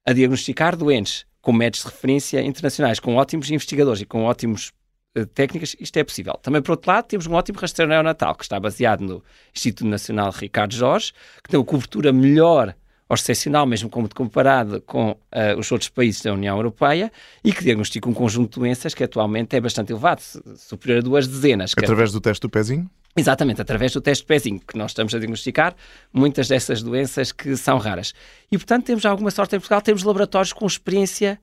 a 0.06 0.14
diagnosticar 0.14 0.78
doentes 0.78 1.26
com 1.42 1.54
métodos 1.54 1.86
de 1.86 1.92
referência 1.92 2.42
internacionais, 2.42 3.00
com 3.00 3.16
ótimos 3.16 3.50
investigadores 3.50 4.02
e 4.02 4.06
com 4.06 4.24
ótimos 4.24 4.72
uh, 5.18 5.26
técnicas, 5.28 5.76
isto 5.80 5.98
é 5.98 6.04
possível. 6.04 6.34
Também, 6.42 6.62
por 6.62 6.72
outro 6.72 6.92
lado, 6.92 7.06
temos 7.06 7.28
um 7.28 7.34
ótimo 7.34 7.60
rastreio 7.60 7.90
neonatal, 7.90 8.36
que 8.36 8.44
está 8.44 8.60
baseado 8.60 9.02
no 9.02 9.24
Instituto 9.56 9.88
Nacional 9.88 10.32
Ricardo 10.32 10.74
Jorge, 10.74 11.14
que 11.44 11.50
tem 11.50 11.60
uma 11.60 11.66
cobertura 11.66 12.12
melhor 12.12 12.76
ou 13.10 13.16
excepcional, 13.16 13.66
mesmo 13.66 13.90
como 13.90 14.08
comparado 14.14 14.82
com 14.82 15.12
uh, 15.12 15.58
os 15.58 15.72
outros 15.72 15.90
países 15.90 16.22
da 16.22 16.32
União 16.32 16.56
Europeia, 16.56 17.12
e 17.44 17.52
que 17.52 17.64
diagnostica 17.64 18.08
um 18.08 18.14
conjunto 18.14 18.54
de 18.54 18.60
doenças 18.60 18.94
que 18.94 19.04
atualmente 19.04 19.56
é 19.56 19.60
bastante 19.60 19.92
elevado, 19.92 20.22
superior 20.56 21.00
a 21.00 21.02
duas 21.02 21.28
dezenas. 21.28 21.74
Através 21.76 22.12
do 22.12 22.22
teste 22.22 22.42
do 22.42 22.50
pezinho? 22.50 22.88
Exatamente, 23.18 23.60
através 23.60 23.92
do 23.92 24.00
teste 24.00 24.24
de 24.24 24.28
pezinho, 24.28 24.60
que 24.60 24.78
nós 24.78 24.92
estamos 24.92 25.14
a 25.16 25.18
diagnosticar 25.18 25.76
muitas 26.14 26.48
dessas 26.48 26.84
doenças 26.84 27.32
que 27.32 27.58
são 27.58 27.80
raras. 27.80 28.14
E, 28.52 28.58
portanto, 28.58 28.86
temos 28.86 29.04
alguma 29.06 29.32
sorte 29.32 29.56
em 29.56 29.60
Portugal, 29.60 29.82
temos 29.82 30.04
laboratórios 30.04 30.54
com 30.54 30.68
experiência 30.68 31.40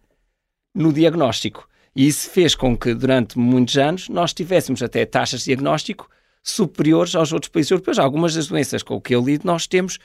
no 0.73 0.93
diagnóstico. 0.93 1.69
E 1.97 2.07
isso 2.07 2.31
fez 2.31 2.55
com 2.55 2.77
que, 2.77 2.95
durante 2.95 3.37
muitos 3.39 3.77
anos, 3.77 4.09
nós 4.09 4.33
tivéssemos 4.33 4.83
até 4.83 5.05
taxas 5.05 5.41
de 5.41 5.47
diagnóstico 5.47 6.09
superiores 6.43 7.17
aos 7.17 7.33
outros 7.33 7.51
países 7.51 7.73
europeus. 7.73 7.99
Algumas 7.99 8.35
das 8.35 8.47
doenças 8.47 8.85
com 8.85 8.95
o 8.95 9.01
que 9.01 9.15
eu 9.15 9.21
lido, 9.21 9.45
nós 9.45 9.67
temos 9.67 9.99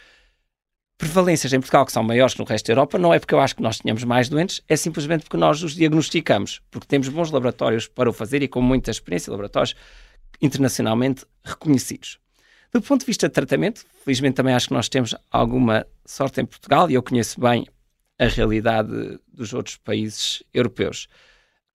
prevalências 1.02 1.52
em 1.52 1.60
Portugal 1.60 1.84
que 1.84 1.92
são 1.92 2.04
maiores 2.04 2.36
que 2.36 2.40
no 2.40 2.46
resto 2.46 2.68
da 2.68 2.74
Europa. 2.74 3.00
Não 3.00 3.12
é 3.12 3.18
porque 3.18 3.34
eu 3.34 3.40
acho 3.40 3.56
que 3.56 3.62
nós 3.64 3.80
tenhamos 3.80 4.04
mais 4.04 4.30
doentes, 4.30 4.62
é 4.70 4.76
simplesmente 4.76 5.24
porque 5.24 5.36
nós 5.36 5.64
os 5.64 5.74
diagnosticamos, 5.74 6.62
porque 6.70 6.86
temos 6.86 7.10
bons 7.10 7.32
laboratórios 7.32 7.88
para 7.88 8.08
o 8.08 8.14
fazer 8.14 8.44
e 8.44 8.48
com 8.48 8.62
muita 8.62 8.92
experiência, 8.92 9.32
laboratórios 9.32 9.76
internacionalmente 10.40 11.26
reconhecidos. 11.44 12.20
Do 12.72 12.82
ponto 12.82 13.02
de 13.02 13.08
vista 13.08 13.28
de 13.28 13.34
tratamento, 13.34 13.84
felizmente 14.04 14.36
também 14.36 14.54
acho 14.54 14.68
que 14.68 14.74
nós 14.74 14.88
temos 14.88 15.16
alguma 15.32 15.86
sorte 16.06 16.40
em 16.40 16.46
Portugal 16.46 16.90
e 16.90 16.94
eu 16.94 17.02
conheço 17.02 17.42
bem 17.42 17.66
a 18.20 18.28
realidade 18.28 19.20
dos 19.28 19.54
outros 19.54 19.78
países 19.78 20.44
europeus. 20.54 21.08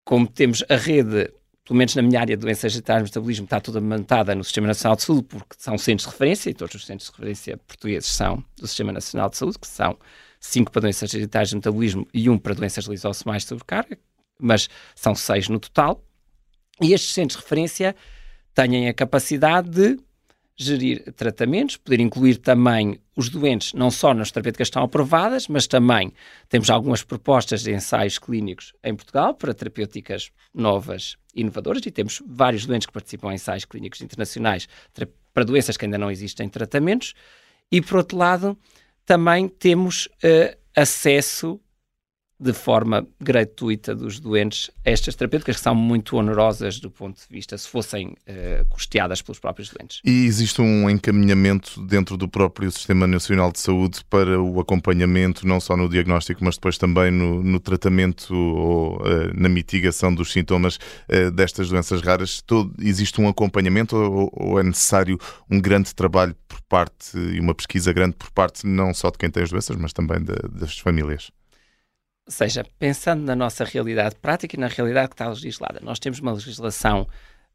Como 0.03 0.27
temos 0.27 0.63
a 0.69 0.75
rede, 0.75 1.33
pelo 1.65 1.77
menos 1.77 1.95
na 1.95 2.01
minha 2.03 2.19
área 2.19 2.37
de 2.37 2.41
doenças 2.41 2.71
genitais 2.71 3.01
e 3.01 3.03
metabolismo, 3.03 3.45
está 3.45 3.59
toda 3.59 3.81
montada 3.81 4.35
no 4.35 4.43
Sistema 4.43 4.67
Nacional 4.67 4.95
de 4.95 5.03
Saúde, 5.03 5.23
porque 5.23 5.55
são 5.57 5.77
centros 5.77 6.07
de 6.07 6.13
referência, 6.13 6.49
e 6.51 6.53
todos 6.53 6.75
os 6.75 6.85
centros 6.85 7.09
de 7.09 7.11
referência 7.11 7.57
portugueses 7.57 8.11
são 8.11 8.43
do 8.55 8.67
Sistema 8.67 8.91
Nacional 8.91 9.29
de 9.29 9.37
Saúde, 9.37 9.57
que 9.57 9.67
são 9.67 9.97
cinco 10.39 10.71
para 10.71 10.81
doenças 10.81 11.09
genitais 11.09 11.51
e 11.51 11.55
metabolismo 11.55 12.07
e 12.13 12.29
um 12.29 12.37
para 12.37 12.53
doenças 12.53 12.85
lisosomais 12.85 13.41
de 13.41 13.49
sobrecarga, 13.49 13.97
mas 14.39 14.69
são 14.95 15.15
seis 15.15 15.49
no 15.49 15.59
total. 15.59 16.03
E 16.79 16.93
estes 16.93 17.13
centros 17.13 17.37
de 17.37 17.43
referência 17.43 17.95
têm 18.53 18.87
a 18.87 18.93
capacidade 18.93 19.69
de 19.69 19.97
gerir 20.57 21.11
tratamentos, 21.13 21.75
poder 21.75 21.99
incluir 21.99 22.37
também 22.37 22.99
os 23.15 23.29
doentes, 23.29 23.73
não 23.73 23.91
só 23.91 24.13
nas 24.13 24.31
terapêuticas 24.31 24.67
que 24.67 24.71
estão 24.71 24.83
aprovadas, 24.83 25.47
mas 25.47 25.67
também 25.67 26.13
temos 26.47 26.69
algumas 26.69 27.03
propostas 27.03 27.61
de 27.61 27.73
ensaios 27.73 28.17
clínicos 28.17 28.73
em 28.83 28.95
Portugal 28.95 29.33
para 29.33 29.53
terapêuticas 29.53 30.31
novas 30.53 31.17
e 31.33 31.41
inovadoras 31.41 31.85
e 31.85 31.91
temos 31.91 32.21
vários 32.25 32.65
doentes 32.65 32.85
que 32.85 32.93
participam 32.93 33.31
em 33.31 33.35
ensaios 33.35 33.65
clínicos 33.65 34.01
internacionais 34.01 34.67
para 35.33 35.43
doenças 35.43 35.75
que 35.75 35.85
ainda 35.85 35.97
não 35.97 36.09
existem 36.09 36.47
tratamentos. 36.47 37.13
E, 37.69 37.81
por 37.81 37.97
outro 37.97 38.17
lado, 38.17 38.57
também 39.05 39.49
temos 39.49 40.05
uh, 40.05 40.57
acesso 40.75 41.59
de 42.37 42.51
forma 42.51 43.07
gratuita 43.19 43.95
dos 43.95 44.19
doentes 44.19 44.69
estas 44.83 45.15
terapêuticas 45.15 45.55
que 45.55 45.61
são 45.61 45.73
muito 45.73 46.17
onerosas 46.17 46.79
do 46.79 46.91
ponto 46.91 47.15
de 47.15 47.27
vista 47.29 47.57
se 47.57 47.67
fossem 47.67 48.09
uh, 48.09 48.65
custeadas 48.69 49.21
pelos 49.21 49.39
próprios 49.39 49.69
doentes. 49.69 50.01
E 50.03 50.25
existe 50.25 50.61
um 50.61 50.89
encaminhamento 50.89 51.81
dentro 51.85 52.17
do 52.17 52.27
próprio 52.27 52.69
Sistema 52.71 53.07
Nacional 53.07 53.51
de 53.51 53.59
Saúde 53.59 54.01
para 54.09 54.41
o 54.41 54.59
acompanhamento, 54.59 55.47
não 55.47 55.61
só 55.61 55.77
no 55.77 55.87
diagnóstico, 55.87 56.43
mas 56.43 56.55
depois 56.55 56.77
também 56.77 57.09
no, 57.09 57.41
no 57.41 57.59
tratamento 57.59 58.35
ou 58.35 58.97
uh, 58.97 59.33
na 59.33 59.47
mitigação 59.47 60.13
dos 60.13 60.33
sintomas 60.33 60.75
uh, 60.75 61.31
destas 61.31 61.69
doenças 61.69 62.01
raras? 62.01 62.41
Todo, 62.41 62.73
existe 62.81 63.21
um 63.21 63.29
acompanhamento 63.29 63.95
ou, 63.95 64.29
ou 64.33 64.59
é 64.59 64.63
necessário 64.63 65.17
um 65.49 65.59
grande 65.61 65.95
trabalho 65.95 66.35
por 66.47 66.61
parte 66.63 67.17
e 67.17 67.39
uma 67.39 67.55
pesquisa 67.55 67.93
grande 67.93 68.15
por 68.17 68.29
parte 68.31 68.67
não 68.67 68.93
só 68.93 69.09
de 69.09 69.17
quem 69.17 69.29
tem 69.29 69.43
as 69.43 69.49
doenças, 69.49 69.77
mas 69.77 69.93
também 69.93 70.19
de, 70.19 70.33
das 70.49 70.77
famílias? 70.77 71.31
Ou 72.27 72.31
seja, 72.31 72.65
pensando 72.79 73.23
na 73.23 73.35
nossa 73.35 73.63
realidade 73.63 74.15
prática 74.15 74.55
e 74.55 74.59
na 74.59 74.67
realidade 74.67 75.09
que 75.09 75.13
está 75.13 75.29
legislada, 75.29 75.79
nós 75.81 75.99
temos 75.99 76.19
uma 76.19 76.33
legislação 76.33 77.07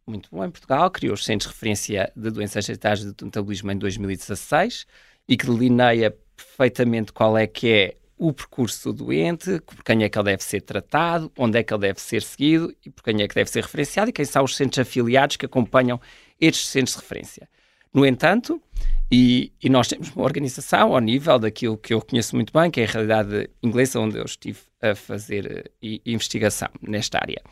muito 0.07 0.31
boa 0.31 0.47
em 0.47 0.50
Portugal, 0.50 0.91
criou 0.91 1.15
os 1.15 1.25
Centros 1.25 1.50
de 1.50 1.55
Referência 1.55 2.12
de 2.17 2.31
Doenças 2.31 2.65
Genitais 2.65 3.00
de 3.00 3.25
Metabolismo 3.25 3.73
em 3.73 3.79
2016 3.79 4.87
e 5.29 5.37
que 5.37 5.47
delineia 5.47 6.17
perfeitamente 6.37 7.12
qual 7.12 7.37
é 7.37 7.47
que 7.47 7.69
é 7.69 7.97
o 8.17 8.33
percurso 8.33 8.93
do 8.93 9.05
doente, 9.05 9.61
por 9.61 9.83
quem 9.83 10.05
é 10.05 10.09
que 10.09 10.19
ele 10.19 10.27
deve 10.27 10.45
ser 10.45 10.61
tratado, 10.61 11.33
onde 11.39 11.59
é 11.59 11.62
que 11.62 11.73
ele 11.73 11.81
deve 11.81 12.00
ser 12.00 12.23
seguido 12.23 12.75
e 12.85 12.91
por 12.91 13.03
quem 13.03 13.23
é 13.23 13.27
que 13.27 13.35
deve 13.35 13.50
ser 13.50 13.62
referenciado 13.62 14.11
e 14.11 14.12
quem 14.12 14.25
são 14.25 14.45
os 14.45 14.55
centros 14.55 14.79
afiliados 14.79 15.37
que 15.37 15.47
acompanham 15.47 16.00
estes 16.39 16.69
centros 16.69 16.95
de 16.95 17.00
referência. 17.00 17.49
No 17.93 18.07
entanto, 18.07 18.63
e, 19.11 19.53
e, 19.61 19.69
nós 19.69 19.89
temos 19.89 20.11
uma 20.11 20.25
organização 20.25 20.95
ao 20.95 21.01
nível 21.01 21.39
daquilo 21.39 21.77
que 21.77 21.93
eu 21.93 22.01
conheço 22.01 22.37
muito 22.37 22.53
bem, 22.53 22.71
que 22.71 22.81
é 22.81 22.85
a 22.85 22.87
realidade 22.87 23.51
inglesa, 23.61 23.99
onde 23.99 24.17
eu 24.17 24.25
estive 24.25 24.61
a 24.81 24.95
fazer 24.95 25.69
uh, 25.83 26.01
investigação 26.07 26.69
nesta 26.81 27.19
área. 27.19 27.43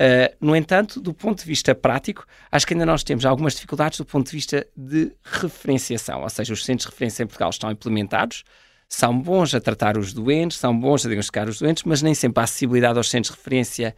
Uh, 0.00 0.34
no 0.40 0.54
entanto, 0.54 1.00
do 1.00 1.12
ponto 1.12 1.40
de 1.40 1.44
vista 1.44 1.74
prático, 1.74 2.24
acho 2.50 2.64
que 2.64 2.74
ainda 2.74 2.86
nós 2.86 3.02
temos 3.02 3.26
algumas 3.26 3.54
dificuldades 3.54 3.98
do 3.98 4.04
ponto 4.04 4.26
de 4.26 4.36
vista 4.36 4.66
de 4.76 5.12
referenciação, 5.24 6.22
ou 6.22 6.30
seja, 6.30 6.52
os 6.52 6.64
centros 6.64 6.86
de 6.86 6.92
referência 6.92 7.24
em 7.24 7.26
Portugal 7.26 7.50
estão 7.50 7.70
implementados, 7.70 8.44
são 8.88 9.20
bons 9.20 9.54
a 9.54 9.60
tratar 9.60 9.98
os 9.98 10.12
doentes, 10.12 10.58
são 10.58 10.78
bons 10.78 11.04
a 11.04 11.08
diagnosticar 11.08 11.48
os 11.48 11.58
doentes, 11.58 11.82
mas 11.82 12.02
nem 12.02 12.14
sempre 12.14 12.40
a 12.40 12.44
acessibilidade 12.44 12.98
aos 12.98 13.10
centros 13.10 13.34
de 13.34 13.38
referência 13.38 13.96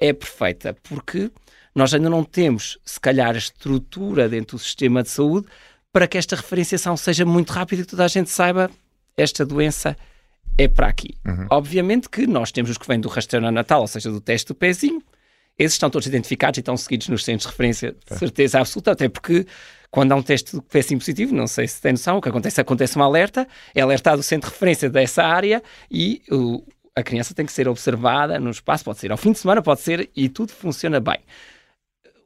é 0.00 0.12
perfeita, 0.12 0.74
porque 0.82 1.30
nós 1.76 1.92
ainda 1.92 2.08
não 2.08 2.24
temos, 2.24 2.78
se 2.86 2.98
calhar, 2.98 3.34
a 3.34 3.38
estrutura 3.38 4.30
dentro 4.30 4.56
do 4.56 4.62
sistema 4.62 5.02
de 5.02 5.10
saúde 5.10 5.46
para 5.92 6.08
que 6.08 6.16
esta 6.16 6.34
referenciação 6.34 6.96
seja 6.96 7.26
muito 7.26 7.50
rápida 7.50 7.82
e 7.82 7.84
que 7.84 7.90
toda 7.90 8.02
a 8.02 8.08
gente 8.08 8.30
saiba 8.30 8.70
esta 9.14 9.44
doença 9.44 9.94
é 10.56 10.66
para 10.68 10.86
aqui. 10.86 11.14
Uhum. 11.26 11.46
Obviamente 11.50 12.08
que 12.08 12.26
nós 12.26 12.50
temos 12.50 12.70
os 12.70 12.78
que 12.78 12.86
vêm 12.88 12.98
do 12.98 13.08
rastreio 13.08 13.50
natal, 13.50 13.82
ou 13.82 13.86
seja, 13.86 14.10
do 14.10 14.22
teste 14.22 14.48
do 14.48 14.54
pezinho, 14.54 15.02
esses 15.58 15.74
estão 15.74 15.90
todos 15.90 16.08
identificados 16.08 16.56
e 16.56 16.60
estão 16.60 16.78
seguidos 16.78 17.08
nos 17.08 17.22
centros 17.22 17.42
de 17.42 17.48
referência, 17.48 17.94
de 18.10 18.18
certeza 18.18 18.58
absoluta, 18.58 18.92
até 18.92 19.06
porque 19.10 19.46
quando 19.90 20.12
há 20.12 20.16
um 20.16 20.22
teste 20.22 20.56
do 20.56 20.62
pezinho 20.62 20.98
positivo, 20.98 21.34
não 21.34 21.46
sei 21.46 21.68
se 21.68 21.78
tem 21.80 21.92
noção, 21.92 22.16
o 22.16 22.22
que 22.22 22.28
acontece, 22.30 22.58
acontece 22.58 22.98
um 22.98 23.02
alerta, 23.02 23.46
é 23.74 23.82
alertado 23.82 24.20
o 24.20 24.22
centro 24.22 24.48
de 24.48 24.54
referência 24.54 24.88
dessa 24.88 25.22
área 25.22 25.62
e 25.90 26.22
o, 26.30 26.64
a 26.94 27.02
criança 27.02 27.34
tem 27.34 27.44
que 27.44 27.52
ser 27.52 27.68
observada 27.68 28.40
no 28.40 28.50
espaço, 28.50 28.82
pode 28.82 28.98
ser 28.98 29.12
ao 29.12 29.18
fim 29.18 29.32
de 29.32 29.38
semana, 29.38 29.60
pode 29.60 29.82
ser, 29.82 30.08
e 30.16 30.30
tudo 30.30 30.52
funciona 30.52 31.00
bem 31.00 31.18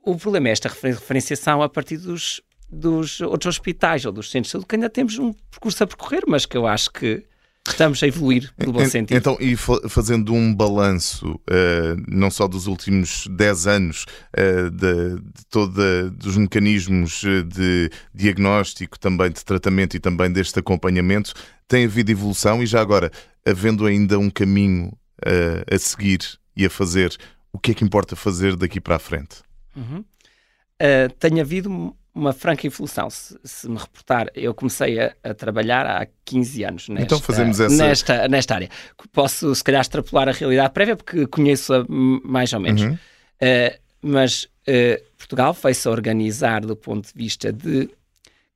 o 0.04 0.16
problema 0.16 0.48
é 0.48 0.52
esta 0.52 0.68
referenciação 0.68 1.62
a 1.62 1.68
partir 1.68 1.98
dos, 1.98 2.40
dos 2.70 3.20
outros 3.20 3.56
hospitais 3.56 4.04
ou 4.04 4.12
dos 4.12 4.30
centros 4.30 4.48
de 4.48 4.52
saúde, 4.52 4.66
que 4.66 4.76
ainda 4.76 4.90
temos 4.90 5.18
um 5.18 5.32
percurso 5.50 5.84
a 5.84 5.86
percorrer, 5.86 6.22
mas 6.26 6.46
que 6.46 6.56
eu 6.56 6.66
acho 6.66 6.90
que 6.90 7.24
estamos 7.68 8.02
a 8.02 8.06
evoluir 8.06 8.50
no 8.58 8.72
bom 8.72 8.84
sentido. 8.86 9.16
Então, 9.16 9.36
e 9.40 9.54
fazendo 9.56 10.32
um 10.32 10.54
balanço, 10.54 11.32
uh, 11.32 12.02
não 12.08 12.30
só 12.30 12.48
dos 12.48 12.66
últimos 12.66 13.26
10 13.28 13.66
anos, 13.66 14.06
uh, 14.36 14.70
de, 14.70 15.16
de 15.16 15.46
toda, 15.48 16.10
dos 16.10 16.36
mecanismos 16.36 17.22
de 17.46 17.90
diagnóstico, 18.14 18.98
também 18.98 19.30
de 19.30 19.44
tratamento 19.44 19.96
e 19.96 20.00
também 20.00 20.32
deste 20.32 20.58
acompanhamento, 20.58 21.34
tem 21.68 21.84
havido 21.84 22.10
evolução 22.10 22.62
e 22.62 22.66
já 22.66 22.80
agora, 22.80 23.10
havendo 23.46 23.86
ainda 23.86 24.18
um 24.18 24.30
caminho 24.30 24.88
uh, 25.26 25.74
a 25.74 25.78
seguir 25.78 26.20
e 26.56 26.64
a 26.64 26.70
fazer, 26.70 27.14
o 27.52 27.58
que 27.58 27.72
é 27.72 27.74
que 27.74 27.84
importa 27.84 28.16
fazer 28.16 28.56
daqui 28.56 28.80
para 28.80 28.96
a 28.96 28.98
frente? 28.98 29.49
Uhum. 29.76 29.98
Uh, 29.98 31.12
tem 31.18 31.40
havido 31.40 31.94
uma 32.14 32.32
franca 32.32 32.66
evolução. 32.66 33.08
Se, 33.10 33.38
se, 33.44 33.68
me 33.68 33.76
reportar, 33.76 34.28
eu 34.34 34.52
comecei 34.54 35.00
a, 35.00 35.14
a, 35.22 35.34
trabalhar 35.34 35.86
há 35.86 36.06
15 36.24 36.64
anos 36.64 36.88
nesta, 36.88 37.04
então 37.04 37.20
fazemos 37.20 37.60
essa... 37.60 37.86
nesta, 37.86 38.28
nesta 38.28 38.54
área. 38.54 38.68
Posso, 39.12 39.54
se 39.54 39.62
calhar, 39.62 39.80
extrapolar 39.80 40.28
a 40.28 40.32
realidade 40.32 40.72
prévia, 40.72 40.96
porque 40.96 41.26
conheço-a 41.26 41.84
mais 41.88 42.52
ou 42.52 42.60
menos. 42.60 42.82
Uhum. 42.82 42.94
Uh, 42.94 43.78
mas 44.02 44.44
uh, 44.44 45.02
Portugal 45.16 45.54
foi-se 45.54 45.88
organizar 45.88 46.62
do 46.62 46.74
ponto 46.74 47.06
de 47.06 47.14
vista 47.14 47.52
de 47.52 47.90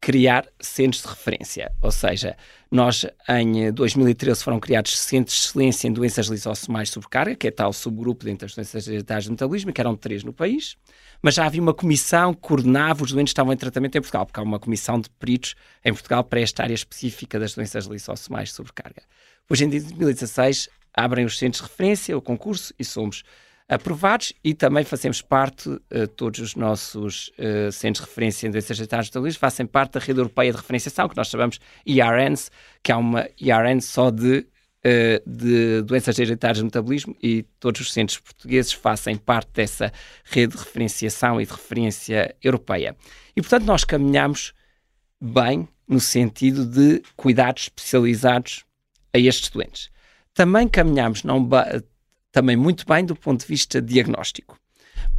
criar 0.05 0.47
centros 0.61 1.03
de 1.03 1.09
referência. 1.09 1.73
Ou 1.81 1.91
seja, 1.91 2.37
nós 2.71 3.07
em 3.27 3.73
2013 3.73 4.45
foram 4.45 4.61
criados 4.61 4.99
centros 4.99 5.35
de 5.35 5.45
excelência 5.45 5.89
em 5.89 5.93
doenças 5.95 6.27
lisossomais 6.27 6.89
de 6.89 6.93
sobrecarga, 6.93 7.35
que 7.35 7.49
é 7.49 7.51
tal 7.51 7.73
subgrupo 7.73 8.23
dentre 8.23 8.45
as 8.45 8.55
doenças 8.55 8.87
hereditárias 8.87 9.25
de 9.25 9.31
metabolismo, 9.31 9.73
que 9.73 9.81
eram 9.81 9.97
três 9.97 10.23
no 10.23 10.31
país, 10.31 10.77
mas 11.23 11.37
já 11.37 11.47
havia 11.47 11.63
uma 11.63 11.73
comissão 11.73 12.35
que 12.35 12.41
coordenava 12.43 13.03
os 13.03 13.13
doentes 13.13 13.31
que 13.31 13.33
estavam 13.33 13.55
em 13.55 13.57
tratamento 13.57 13.97
em 13.97 14.03
Portugal, 14.03 14.27
porque 14.27 14.39
há 14.39 14.43
uma 14.43 14.59
comissão 14.59 15.01
de 15.01 15.09
peritos 15.09 15.55
em 15.83 15.91
Portugal 15.91 16.23
para 16.23 16.41
esta 16.41 16.63
área 16.63 16.75
específica 16.75 17.39
das 17.41 17.55
doenças 17.55 17.87
lisossomais 17.87 18.51
de 18.51 18.57
sobrecarga. 18.57 19.01
Hoje 19.49 19.65
em 19.65 19.71
2016 19.71 20.69
abrem 20.93 21.25
os 21.25 21.39
centros 21.39 21.63
de 21.63 21.71
referência, 21.71 22.15
o 22.15 22.21
concurso, 22.21 22.75
e 22.79 22.85
somos 22.85 23.23
aprovados 23.69 24.33
e 24.43 24.53
também 24.55 24.85
fazemos 24.85 25.23
parte, 25.23 25.69
uh, 25.69 26.07
todos 26.17 26.41
os 26.41 26.55
nossos 26.55 27.29
uh, 27.39 27.73
centros 27.73 28.05
de 28.05 28.11
referência 28.11 28.47
em 28.47 28.51
doenças 28.51 28.77
genitais 28.77 29.11
de 29.11 29.33
fazem 29.33 29.67
parte 29.67 29.93
da 29.93 30.01
rede 30.01 30.21
europeia 30.21 30.53
de 30.53 30.59
referenciação, 30.59 31.09
que 31.09 31.17
nós 31.17 31.29
chamamos 31.29 31.59
ERNs, 31.87 32.51
que 32.83 32.93
é 32.93 32.97
uma 32.97 33.27
ERN 33.41 33.81
só 33.81 34.11
de, 34.11 34.47
uh, 34.85 35.31
de 35.31 35.83
doenças 35.83 36.15
genitais 36.15 36.59
de 36.59 36.65
metabolismo 36.65 37.17
e 37.23 37.45
todos 37.59 37.81
os 37.81 37.93
centros 37.93 38.19
portugueses 38.19 38.73
fazem 38.73 39.17
parte 39.17 39.51
dessa 39.55 39.91
rede 40.25 40.55
de 40.55 40.63
referenciação 40.63 41.41
e 41.41 41.47
de 41.47 41.53
referência 41.53 42.37
europeia. 42.43 42.95
E, 43.35 43.41
portanto, 43.41 43.65
nós 43.65 43.83
caminhamos 43.85 44.53
bem 45.21 45.67
no 45.89 46.01
sentido 46.01 46.67
de 46.67 47.03
cuidados 47.17 47.65
especializados 47.65 48.65
a 49.15 49.19
estes 49.19 49.49
doentes. 49.49 49.91
Também 50.35 50.69
caminhamos 50.69 51.23
não 51.23 51.49
também 52.35 52.57
muito 52.57 52.85
bem 52.85 53.05
do 53.05 53.15
ponto 53.15 53.43
de 53.43 53.47
vista 53.47 53.81
diagnóstico. 53.81 54.59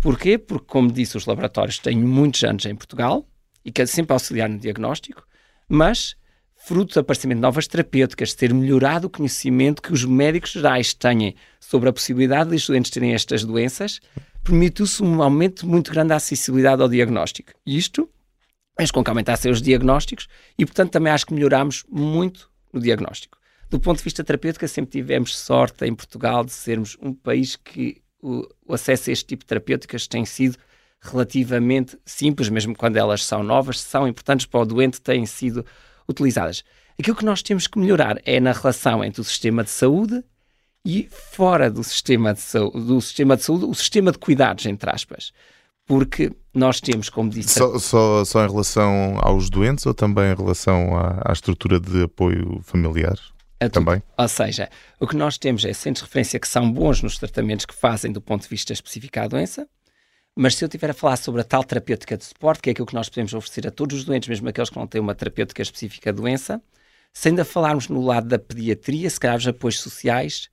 Porquê? 0.01 0.38
Porque, 0.38 0.65
como 0.67 0.91
disse, 0.91 1.15
os 1.15 1.25
laboratórios 1.25 1.79
têm 1.79 1.98
muitos 1.98 2.43
anos 2.43 2.65
em 2.65 2.75
Portugal 2.75 3.25
e 3.63 3.72
querem 3.72 3.88
sempre 3.88 4.12
auxiliar 4.12 4.50
no 4.50 4.60
diagnóstico, 4.60 5.25
mas, 5.69 6.17
fruto 6.57 6.93
do 6.93 7.00
aparecimento 7.00 7.38
de 7.38 7.41
novas 7.41 7.67
terapêuticas, 7.67 8.34
ter 8.34 8.53
melhorado 8.53 9.07
o 9.07 9.10
conhecimento 9.10 9.81
que 9.81 9.93
os 9.93 10.03
médicos 10.03 10.51
gerais 10.51 10.93
têm 10.93 11.36
sobre 11.57 11.88
a 11.88 11.93
possibilidade 11.93 12.50
de 12.50 12.57
os 12.57 12.67
doentes 12.67 12.91
terem 12.91 13.13
estas 13.13 13.45
doenças, 13.45 14.01
permitiu-se 14.43 15.01
um 15.01 15.24
aumento 15.24 15.65
muito 15.65 15.91
grande 15.91 16.10
da 16.10 16.17
acessibilidade 16.17 16.81
ao 16.81 16.89
diagnóstico. 16.89 17.53
Isto 17.65 18.10
fez 18.77 18.91
com 18.91 19.01
que 19.01 19.10
aumentassem 19.10 19.50
os 19.50 19.62
diagnósticos 19.62 20.27
e, 20.60 20.65
portanto, 20.65 20.91
também 20.91 21.13
acho 21.13 21.25
que 21.25 21.34
melhorámos 21.34 21.86
muito 21.89 22.50
no 22.74 22.81
diagnóstico 22.81 23.38
do 23.69 23.79
ponto 23.79 23.98
de 23.98 24.03
vista 24.03 24.24
terapêutico, 24.24 24.67
sempre 24.67 24.91
tivemos 24.91 25.38
sorte 25.38 25.86
em 25.86 25.93
Portugal 25.93 26.43
de 26.43 26.51
sermos 26.51 26.98
um 27.01 27.13
país 27.13 27.55
que 27.55 28.01
o, 28.22 28.48
o 28.65 28.74
acesso 28.74 29.10
a 29.10 29.13
este 29.13 29.25
tipo 29.25 29.43
de 29.43 29.48
terapêuticas 29.48 30.07
tem 30.07 30.25
sido 30.25 30.57
relativamente 31.01 31.98
simples, 32.05 32.50
mesmo 32.50 32.75
quando 32.75 32.98
elas 32.98 33.24
são 33.24 33.43
novas, 33.43 33.79
são 33.79 34.07
importantes 34.07 34.45
para 34.45 34.62
o 34.62 34.65
doente, 34.65 35.01
têm 35.01 35.25
sido 35.25 35.65
utilizadas. 36.07 36.63
Aquilo 37.00 37.15
que 37.15 37.25
nós 37.25 37.41
temos 37.41 37.67
que 37.67 37.77
melhorar 37.77 38.19
é 38.25 38.39
na 38.39 38.51
relação 38.51 39.03
entre 39.03 39.22
o 39.22 39.24
sistema 39.24 39.63
de 39.63 39.69
saúde 39.69 40.24
e 40.84 41.07
fora 41.12 41.69
do 41.69 41.84
sistema 41.84 42.34
de 42.34 42.39
saúde, 42.41 42.79
do 42.86 43.01
sistema 43.01 43.36
de 43.36 43.43
saúde, 43.43 43.65
o 43.65 43.74
sistema 43.74 44.12
de 44.12 44.17
cuidados, 44.17 44.65
entre 44.65 44.89
aspas. 44.89 45.31
Porque 45.86 46.31
nós 46.53 46.79
temos, 46.79 47.10
como 47.10 47.29
disse. 47.29 47.60
Só, 47.60 47.77
só, 47.77 48.25
só 48.25 48.45
em 48.45 48.50
relação 48.50 49.17
aos 49.19 49.50
doentes 49.50 49.86
ou 49.86 49.93
também 49.93 50.31
em 50.31 50.36
relação 50.36 50.98
à, 50.98 51.22
à 51.25 51.34
estrutura 51.34 51.79
de 51.79 52.03
apoio 52.03 52.60
familiar? 52.63 53.19
Também. 53.69 54.03
Ou 54.17 54.27
seja, 54.27 54.69
o 55.00 55.07
que 55.07 55.15
nós 55.15 55.38
temos 55.38 55.63
é 55.65 55.74
centros 55.74 56.03
de 56.03 56.07
referência 56.07 56.39
que 56.39 56.47
são 56.47 56.71
bons 56.71 57.01
nos 57.01 57.17
tratamentos 57.17 57.65
que 57.65 57.74
fazem 57.74 58.12
do 58.12 58.21
ponto 58.21 58.43
de 58.43 58.50
vista 58.50 58.74
específico 58.74 59.19
à 59.19 59.27
doença, 59.27 59.67
mas 60.35 60.55
se 60.55 60.65
eu 60.65 60.67
estiver 60.67 60.89
a 60.89 60.93
falar 60.93 61.15
sobre 61.15 61.39
a 61.39 61.43
tal 61.45 61.63
terapêutica 61.63 62.17
de 62.17 62.25
suporte, 62.25 62.62
que 62.62 62.69
é 62.69 62.71
aquilo 62.74 62.85
que 62.85 62.93
nós 62.93 63.07
podemos 63.07 63.33
oferecer 63.33 63.65
a 63.67 63.71
todos 63.71 64.00
os 64.00 64.03
doentes, 64.03 64.27
mesmo 64.27 64.50
aqueles 64.50 64.69
que 64.69 64.77
não 64.77 64.85
têm 64.85 65.00
uma 65.00 65.15
terapêutica 65.15 65.62
específica 65.62 66.09
à 66.09 66.13
doença, 66.13 66.62
se 67.13 67.29
ainda 67.29 67.45
falarmos 67.45 67.88
no 67.88 68.01
lado 68.01 68.27
da 68.27 68.38
pediatria, 68.38 69.09
se 69.09 69.17
calhar 69.17 69.38
os 69.38 69.47
apoios 69.47 69.79
sociais 69.79 70.50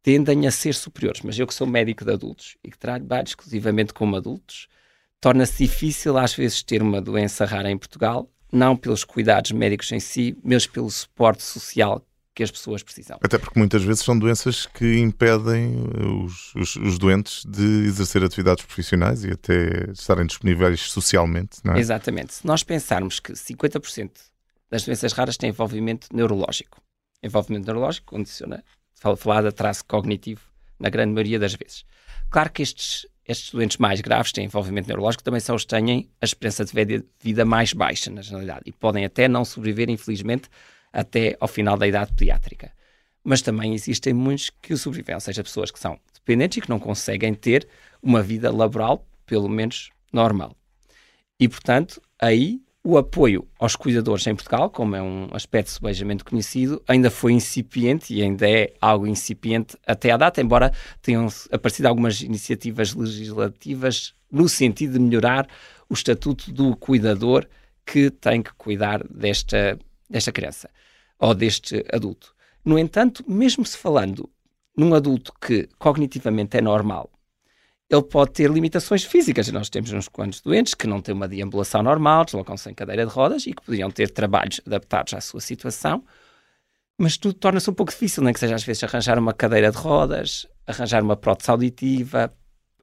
tendem 0.00 0.46
a 0.46 0.52
ser 0.52 0.72
superiores. 0.74 1.22
Mas 1.22 1.36
eu 1.36 1.46
que 1.48 1.52
sou 1.54 1.66
médico 1.66 2.04
de 2.04 2.12
adultos 2.12 2.56
e 2.62 2.70
que 2.70 2.78
trabalho 2.78 3.26
exclusivamente 3.26 3.92
com 3.92 4.14
adultos, 4.14 4.68
torna-se 5.20 5.66
difícil 5.66 6.16
às 6.16 6.32
vezes 6.32 6.62
ter 6.62 6.80
uma 6.80 7.00
doença 7.00 7.44
rara 7.44 7.68
em 7.68 7.76
Portugal, 7.76 8.30
não 8.52 8.76
pelos 8.76 9.02
cuidados 9.02 9.50
médicos 9.50 9.90
em 9.90 9.98
si, 9.98 10.38
mas 10.44 10.68
pelo 10.68 10.88
suporte 10.88 11.42
social 11.42 12.00
que 12.36 12.42
as 12.42 12.50
pessoas 12.50 12.82
precisam. 12.82 13.18
Até 13.22 13.38
porque 13.38 13.58
muitas 13.58 13.82
vezes 13.82 14.04
são 14.04 14.16
doenças 14.16 14.66
que 14.66 14.98
impedem 14.98 15.74
os, 16.22 16.54
os, 16.54 16.76
os 16.76 16.98
doentes 16.98 17.42
de 17.46 17.86
exercer 17.86 18.22
atividades 18.22 18.62
profissionais 18.62 19.24
e 19.24 19.30
até 19.30 19.90
estarem 19.90 20.26
disponíveis 20.26 20.82
socialmente, 20.82 21.56
não 21.64 21.72
é? 21.72 21.78
Exatamente. 21.78 22.34
Se 22.34 22.46
nós 22.46 22.62
pensarmos 22.62 23.18
que 23.18 23.32
50% 23.32 24.10
das 24.70 24.84
doenças 24.84 25.14
raras 25.14 25.38
têm 25.38 25.48
envolvimento 25.48 26.08
neurológico, 26.14 26.78
envolvimento 27.22 27.64
neurológico 27.64 28.08
condiciona, 28.14 28.62
falar 29.16 29.40
de 29.40 29.48
atraso 29.48 29.82
cognitivo 29.86 30.42
na 30.78 30.90
grande 30.90 31.14
maioria 31.14 31.38
das 31.38 31.54
vezes. 31.54 31.86
Claro 32.28 32.52
que 32.52 32.60
estes, 32.62 33.06
estes 33.26 33.50
doentes 33.50 33.78
mais 33.78 34.02
graves 34.02 34.30
têm 34.30 34.44
envolvimento 34.44 34.88
neurológico, 34.88 35.24
também 35.24 35.40
são 35.40 35.56
os 35.56 35.62
que 35.62 35.68
têm 35.68 36.10
a 36.20 36.24
esperança 36.26 36.66
de 36.66 37.02
vida 37.18 37.46
mais 37.46 37.72
baixa, 37.72 38.10
na 38.10 38.20
generalidade, 38.20 38.64
e 38.66 38.72
podem 38.72 39.06
até 39.06 39.26
não 39.26 39.42
sobreviver, 39.42 39.88
infelizmente, 39.88 40.50
até 40.96 41.36
ao 41.38 41.46
final 41.46 41.76
da 41.76 41.86
idade 41.86 42.12
pediátrica. 42.14 42.72
Mas 43.22 43.42
também 43.42 43.74
existem 43.74 44.14
muitos 44.14 44.50
que 44.62 44.74
sobrevivem, 44.76 45.14
ou 45.14 45.20
seja, 45.20 45.44
pessoas 45.44 45.70
que 45.70 45.78
são 45.78 46.00
dependentes 46.14 46.56
e 46.56 46.60
que 46.62 46.70
não 46.70 46.78
conseguem 46.78 47.34
ter 47.34 47.68
uma 48.02 48.22
vida 48.22 48.50
laboral, 48.50 49.06
pelo 49.26 49.48
menos 49.48 49.90
normal. 50.10 50.56
E, 51.38 51.46
portanto, 51.48 52.00
aí 52.18 52.62
o 52.82 52.96
apoio 52.96 53.46
aos 53.58 53.76
cuidadores 53.76 54.26
em 54.26 54.34
Portugal, 54.34 54.70
como 54.70 54.96
é 54.96 55.02
um 55.02 55.28
aspecto 55.32 55.70
subejamente 55.70 56.24
conhecido, 56.24 56.80
ainda 56.88 57.10
foi 57.10 57.32
incipiente 57.32 58.14
e 58.14 58.22
ainda 58.22 58.48
é 58.48 58.72
algo 58.80 59.06
incipiente 59.06 59.76
até 59.86 60.12
à 60.12 60.16
data, 60.16 60.40
embora 60.40 60.72
tenham 61.02 61.26
aparecido 61.50 61.88
algumas 61.88 62.22
iniciativas 62.22 62.94
legislativas 62.94 64.14
no 64.30 64.48
sentido 64.48 64.94
de 64.94 65.00
melhorar 65.00 65.46
o 65.90 65.94
estatuto 65.94 66.50
do 66.52 66.74
cuidador 66.76 67.46
que 67.84 68.10
tem 68.10 68.40
que 68.40 68.54
cuidar 68.54 69.02
desta, 69.08 69.78
desta 70.08 70.32
criança 70.32 70.70
ou 71.18 71.34
deste 71.34 71.84
adulto. 71.92 72.34
No 72.64 72.78
entanto, 72.78 73.24
mesmo 73.26 73.64
se 73.64 73.78
falando 73.78 74.28
num 74.76 74.94
adulto 74.94 75.32
que 75.40 75.68
cognitivamente 75.78 76.56
é 76.56 76.60
normal, 76.60 77.10
ele 77.88 78.02
pode 78.02 78.32
ter 78.32 78.50
limitações 78.50 79.04
físicas. 79.04 79.48
Nós 79.52 79.70
temos 79.70 79.92
uns 79.92 80.08
quantos 80.08 80.40
doentes 80.40 80.74
que 80.74 80.86
não 80.86 81.00
têm 81.00 81.14
uma 81.14 81.28
deambulação 81.28 81.82
normal, 81.82 82.24
deslocam-se 82.24 82.68
em 82.68 82.74
cadeira 82.74 83.06
de 83.06 83.12
rodas 83.12 83.46
e 83.46 83.52
que 83.52 83.62
poderiam 83.62 83.90
ter 83.90 84.10
trabalhos 84.10 84.60
adaptados 84.66 85.14
à 85.14 85.20
sua 85.20 85.40
situação, 85.40 86.04
mas 86.98 87.16
tudo 87.16 87.34
torna-se 87.34 87.70
um 87.70 87.74
pouco 87.74 87.92
difícil, 87.92 88.22
nem 88.22 88.32
que 88.32 88.40
seja 88.40 88.54
às 88.54 88.64
vezes 88.64 88.82
arranjar 88.82 89.18
uma 89.18 89.32
cadeira 89.32 89.70
de 89.70 89.76
rodas, 89.76 90.46
arranjar 90.66 91.02
uma 91.02 91.16
prótese 91.16 91.50
auditiva, 91.50 92.32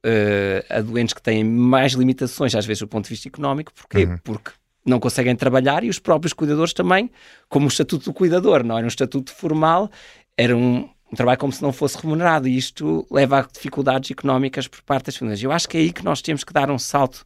uh, 0.05 0.73
a 0.73 0.81
doentes 0.81 1.13
que 1.13 1.21
têm 1.21 1.43
mais 1.43 1.93
limitações, 1.93 2.53
às 2.55 2.65
vezes 2.65 2.81
do 2.81 2.87
ponto 2.87 3.05
de 3.05 3.09
vista 3.09 3.27
económico. 3.27 3.73
Porquê? 3.73 4.05
Uhum. 4.05 4.17
Porque 4.23 4.51
não 4.85 4.99
conseguem 4.99 5.35
trabalhar 5.35 5.83
e 5.83 5.89
os 5.89 5.99
próprios 5.99 6.33
cuidadores 6.33 6.73
também, 6.73 7.09
como 7.49 7.65
o 7.65 7.69
estatuto 7.69 8.05
do 8.05 8.13
cuidador, 8.13 8.63
não 8.63 8.77
era 8.77 8.85
um 8.85 8.89
estatuto 8.89 9.33
formal, 9.33 9.89
era 10.37 10.55
um, 10.55 10.89
um 11.11 11.15
trabalho 11.15 11.39
como 11.39 11.53
se 11.53 11.61
não 11.61 11.71
fosse 11.71 11.97
remunerado 11.97 12.47
e 12.47 12.57
isto 12.57 13.05
leva 13.09 13.39
a 13.39 13.41
dificuldades 13.41 14.11
económicas 14.11 14.67
por 14.67 14.81
parte 14.81 15.05
das 15.05 15.17
famílias. 15.17 15.41
Eu 15.41 15.51
acho 15.51 15.67
que 15.67 15.77
é 15.77 15.81
aí 15.81 15.93
que 15.93 16.03
nós 16.03 16.21
temos 16.21 16.43
que 16.43 16.53
dar 16.53 16.69
um 16.69 16.79
salto 16.79 17.25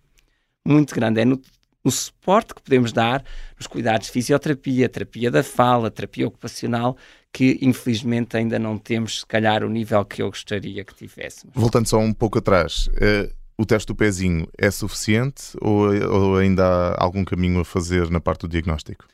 muito 0.65 0.93
grande, 0.93 1.21
é 1.21 1.25
no, 1.25 1.41
no 1.83 1.91
suporte 1.91 2.53
que 2.53 2.61
podemos 2.61 2.91
dar 2.91 3.23
nos 3.57 3.67
cuidados 3.67 4.07
de 4.07 4.13
fisioterapia, 4.13 4.89
terapia 4.89 5.31
da 5.31 5.41
fala, 5.41 5.89
terapia 5.89 6.27
ocupacional, 6.27 6.97
que 7.31 7.57
infelizmente 7.61 8.35
ainda 8.35 8.59
não 8.59 8.77
temos, 8.77 9.21
se 9.21 9.25
calhar, 9.25 9.63
o 9.63 9.69
nível 9.69 10.03
que 10.03 10.21
eu 10.21 10.29
gostaria 10.29 10.83
que 10.83 10.93
tivéssemos. 10.93 11.55
Voltando 11.55 11.87
só 11.87 11.97
um 11.99 12.13
pouco 12.13 12.37
atrás, 12.39 12.87
uh 12.89 13.46
o 13.57 13.65
teste 13.65 13.87
do 13.87 13.95
pezinho 13.95 14.47
é 14.57 14.69
suficiente 14.69 15.57
ou, 15.59 15.87
ou, 15.89 16.37
ainda 16.37 16.63
há 16.65 17.03
algum 17.03 17.25
caminho 17.25 17.59
a 17.59 17.65
fazer 17.65 18.09
na 18.09 18.19
parte 18.19 18.41
do 18.41 18.47
diagnóstico? 18.47 19.07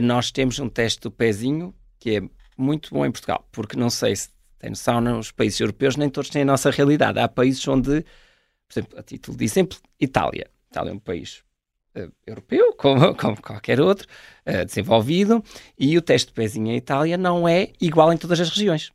Nós 0.00 0.30
temos 0.30 0.58
um 0.58 0.68
teste 0.68 1.00
do 1.02 1.10
pezinho 1.10 1.74
que 1.98 2.16
é 2.16 2.22
muito 2.56 2.90
bom 2.90 3.04
em 3.04 3.12
Portugal, 3.12 3.46
porque 3.52 3.76
não 3.76 3.90
sei 3.90 4.16
se 4.16 4.30
tem 4.58 4.70
noção, 4.70 5.00
nos 5.00 5.30
países 5.30 5.60
europeus 5.60 5.96
nem 5.96 6.08
todos 6.08 6.30
têm 6.30 6.42
a 6.42 6.46
nossa 6.46 6.70
realidade. 6.70 7.18
Há 7.18 7.28
países 7.28 7.66
onde, 7.68 8.02
por 8.66 8.72
exemplo, 8.72 8.98
a 8.98 9.02
título 9.02 9.36
de 9.36 9.44
exemplo, 9.44 9.78
Itália. 10.00 10.50
Itália 10.70 10.90
é 10.90 10.94
um 10.94 10.98
país 10.98 11.42
uh, 11.96 12.10
europeu, 12.26 12.72
como, 12.78 13.14
como, 13.14 13.42
qualquer 13.42 13.80
outro, 13.80 14.08
uh, 14.46 14.64
desenvolvido, 14.64 15.42
e 15.78 15.98
o 15.98 16.02
teste 16.02 16.28
de 16.28 16.34
pezinho 16.34 16.68
em 16.68 16.76
Itália 16.76 17.18
não 17.18 17.46
é 17.46 17.72
igual 17.80 18.12
em 18.12 18.16
todas 18.16 18.40
as 18.40 18.48
regiões. 18.48 18.90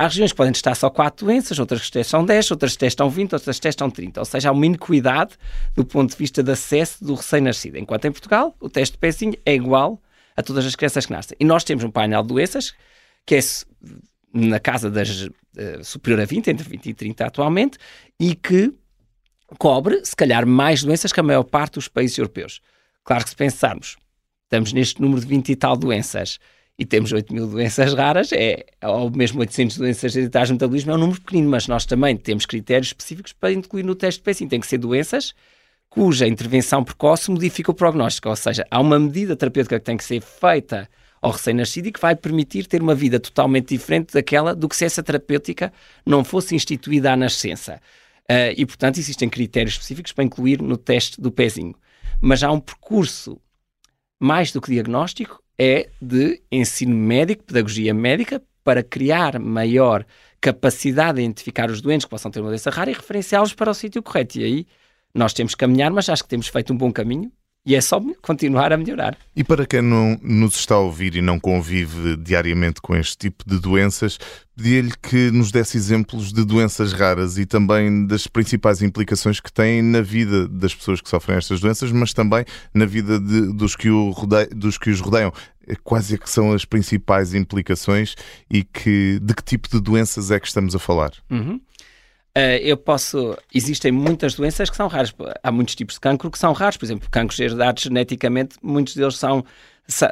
Há 0.00 0.04
regiões 0.04 0.32
que 0.32 0.36
podem 0.38 0.54
testar 0.54 0.74
só 0.74 0.88
4 0.88 1.26
doenças, 1.26 1.58
outras 1.58 1.82
que 1.82 1.90
testam 1.90 2.24
10, 2.24 2.52
outras 2.52 2.72
que 2.72 2.78
testam 2.78 3.10
20, 3.10 3.34
outras 3.34 3.56
que 3.56 3.60
testam 3.60 3.90
30. 3.90 4.18
Ou 4.18 4.24
seja, 4.24 4.48
há 4.48 4.52
uma 4.52 4.64
iniquidade 4.64 5.32
do 5.74 5.84
ponto 5.84 6.12
de 6.12 6.16
vista 6.16 6.42
de 6.42 6.50
acesso 6.50 7.04
do 7.04 7.14
recém-nascido. 7.14 7.76
Enquanto 7.76 8.06
em 8.06 8.10
Portugal, 8.10 8.56
o 8.58 8.70
teste 8.70 8.94
de 8.94 8.98
pezinho 8.98 9.34
é 9.44 9.54
igual 9.54 10.00
a 10.34 10.42
todas 10.42 10.64
as 10.64 10.74
crianças 10.74 11.04
que 11.04 11.12
nascem. 11.12 11.36
E 11.38 11.44
nós 11.44 11.64
temos 11.64 11.84
um 11.84 11.90
painel 11.90 12.22
de 12.22 12.28
doenças 12.28 12.72
que 13.26 13.34
é 13.34 13.40
na 14.32 14.58
casa 14.58 14.90
das 14.90 15.24
uh, 15.24 15.30
superior 15.84 16.22
a 16.22 16.24
20, 16.24 16.48
entre 16.48 16.66
20 16.66 16.86
e 16.86 16.94
30 16.94 17.26
atualmente, 17.26 17.76
e 18.18 18.34
que 18.34 18.72
cobre, 19.58 20.02
se 20.02 20.16
calhar, 20.16 20.46
mais 20.46 20.82
doenças 20.82 21.12
que 21.12 21.20
a 21.20 21.22
maior 21.22 21.44
parte 21.44 21.74
dos 21.74 21.88
países 21.88 22.16
europeus. 22.16 22.62
Claro 23.04 23.22
que 23.22 23.28
se 23.28 23.36
pensarmos, 23.36 23.98
estamos 24.44 24.72
neste 24.72 24.98
número 24.98 25.20
de 25.20 25.26
20 25.26 25.50
e 25.50 25.56
tal 25.56 25.76
doenças 25.76 26.38
e 26.80 26.86
temos 26.86 27.12
8 27.12 27.30
mil 27.34 27.46
doenças 27.46 27.92
raras, 27.92 28.32
é, 28.32 28.64
ou 28.82 29.10
mesmo 29.10 29.38
800 29.40 29.76
doenças 29.76 30.16
hereditárias 30.16 30.48
de 30.48 30.54
metabolismo, 30.54 30.90
é 30.90 30.94
um 30.94 30.98
número 30.98 31.20
pequenino, 31.20 31.50
mas 31.50 31.68
nós 31.68 31.84
também 31.84 32.16
temos 32.16 32.46
critérios 32.46 32.86
específicos 32.86 33.34
para 33.34 33.52
incluir 33.52 33.82
no 33.82 33.94
teste 33.94 34.20
de 34.20 34.24
PECIM. 34.24 34.48
Tem 34.48 34.58
que 34.58 34.66
ser 34.66 34.78
doenças 34.78 35.34
cuja 35.90 36.26
intervenção 36.26 36.82
precoce 36.82 37.30
modifica 37.30 37.70
o 37.70 37.74
prognóstico, 37.74 38.30
ou 38.30 38.36
seja, 38.36 38.66
há 38.70 38.80
uma 38.80 38.98
medida 38.98 39.36
terapêutica 39.36 39.78
que 39.78 39.84
tem 39.84 39.96
que 39.98 40.04
ser 40.04 40.22
feita 40.22 40.88
ao 41.20 41.32
recém-nascido 41.32 41.88
e 41.88 41.92
que 41.92 42.00
vai 42.00 42.16
permitir 42.16 42.66
ter 42.66 42.80
uma 42.80 42.94
vida 42.94 43.20
totalmente 43.20 43.76
diferente 43.76 44.14
daquela 44.14 44.54
do 44.54 44.66
que 44.66 44.74
se 44.74 44.86
essa 44.86 45.02
terapêutica 45.02 45.70
não 46.06 46.24
fosse 46.24 46.54
instituída 46.54 47.12
à 47.12 47.16
nascença. 47.16 47.78
Uh, 48.22 48.56
e, 48.56 48.64
portanto, 48.64 48.96
existem 48.96 49.28
critérios 49.28 49.74
específicos 49.74 50.12
para 50.12 50.24
incluir 50.24 50.62
no 50.62 50.78
teste 50.78 51.20
do 51.20 51.30
pezinho. 51.30 51.74
Mas 52.22 52.42
há 52.42 52.50
um 52.50 52.60
percurso 52.60 53.38
mais 54.18 54.50
do 54.50 54.62
que 54.62 54.70
diagnóstico 54.70 55.42
é 55.62 55.90
de 56.00 56.40
ensino 56.50 56.96
médico, 56.96 57.44
pedagogia 57.44 57.92
médica, 57.92 58.42
para 58.64 58.82
criar 58.82 59.38
maior 59.38 60.06
capacidade 60.40 61.16
de 61.16 61.24
identificar 61.24 61.70
os 61.70 61.82
doentes 61.82 62.06
que 62.06 62.10
possam 62.10 62.30
ter 62.30 62.40
uma 62.40 62.48
doença 62.48 62.70
rara 62.70 62.90
e 62.90 62.94
referenciá-los 62.94 63.52
para 63.52 63.70
o 63.70 63.74
sítio 63.74 64.02
correto. 64.02 64.38
E 64.38 64.44
aí 64.44 64.66
nós 65.14 65.34
temos 65.34 65.54
que 65.54 65.58
caminhar, 65.58 65.90
mas 65.90 66.08
acho 66.08 66.22
que 66.22 66.30
temos 66.30 66.48
feito 66.48 66.72
um 66.72 66.76
bom 66.76 66.90
caminho 66.90 67.30
e 67.64 67.74
é 67.74 67.80
só 67.80 68.00
continuar 68.22 68.72
a 68.72 68.76
melhorar. 68.76 69.16
E 69.36 69.44
para 69.44 69.66
quem 69.66 69.82
não 69.82 70.18
nos 70.22 70.56
está 70.56 70.74
a 70.76 70.78
ouvir 70.78 71.14
e 71.14 71.20
não 71.20 71.38
convive 71.38 72.16
diariamente 72.16 72.80
com 72.80 72.96
este 72.96 73.16
tipo 73.18 73.44
de 73.46 73.58
doenças, 73.58 74.18
pedia-lhe 74.56 74.92
que 75.02 75.30
nos 75.30 75.50
desse 75.50 75.76
exemplos 75.76 76.32
de 76.32 76.44
doenças 76.44 76.92
raras 76.92 77.36
e 77.36 77.44
também 77.44 78.06
das 78.06 78.26
principais 78.26 78.80
implicações 78.80 79.40
que 79.40 79.52
têm 79.52 79.82
na 79.82 80.00
vida 80.00 80.48
das 80.48 80.74
pessoas 80.74 81.00
que 81.00 81.08
sofrem 81.08 81.36
estas 81.36 81.60
doenças, 81.60 81.92
mas 81.92 82.14
também 82.14 82.44
na 82.72 82.86
vida 82.86 83.20
de, 83.20 83.52
dos, 83.52 83.76
que 83.76 83.88
dos 84.54 84.78
que 84.78 84.90
os 84.90 85.00
rodeiam. 85.00 85.32
Quais 85.84 86.12
é 86.12 86.18
que 86.18 86.28
são 86.28 86.52
as 86.52 86.64
principais 86.64 87.34
implicações 87.34 88.16
e 88.50 88.64
que, 88.64 89.20
de 89.22 89.34
que 89.34 89.42
tipo 89.42 89.68
de 89.68 89.80
doenças 89.80 90.30
é 90.30 90.40
que 90.40 90.46
estamos 90.46 90.74
a 90.74 90.78
falar? 90.78 91.12
Uhum. 91.30 91.60
Uh, 92.36 92.62
eu 92.62 92.76
posso. 92.76 93.36
Existem 93.52 93.90
muitas 93.90 94.34
doenças 94.34 94.70
que 94.70 94.76
são 94.76 94.86
raras. 94.86 95.12
Há 95.42 95.50
muitos 95.50 95.74
tipos 95.74 95.94
de 95.94 96.00
cancro 96.00 96.30
que 96.30 96.38
são 96.38 96.52
raros. 96.52 96.76
Por 96.76 96.84
exemplo, 96.84 97.08
cancros 97.10 97.40
herdados 97.40 97.82
geneticamente, 97.82 98.56
muitos 98.62 98.94
deles 98.94 99.16
são 99.16 99.44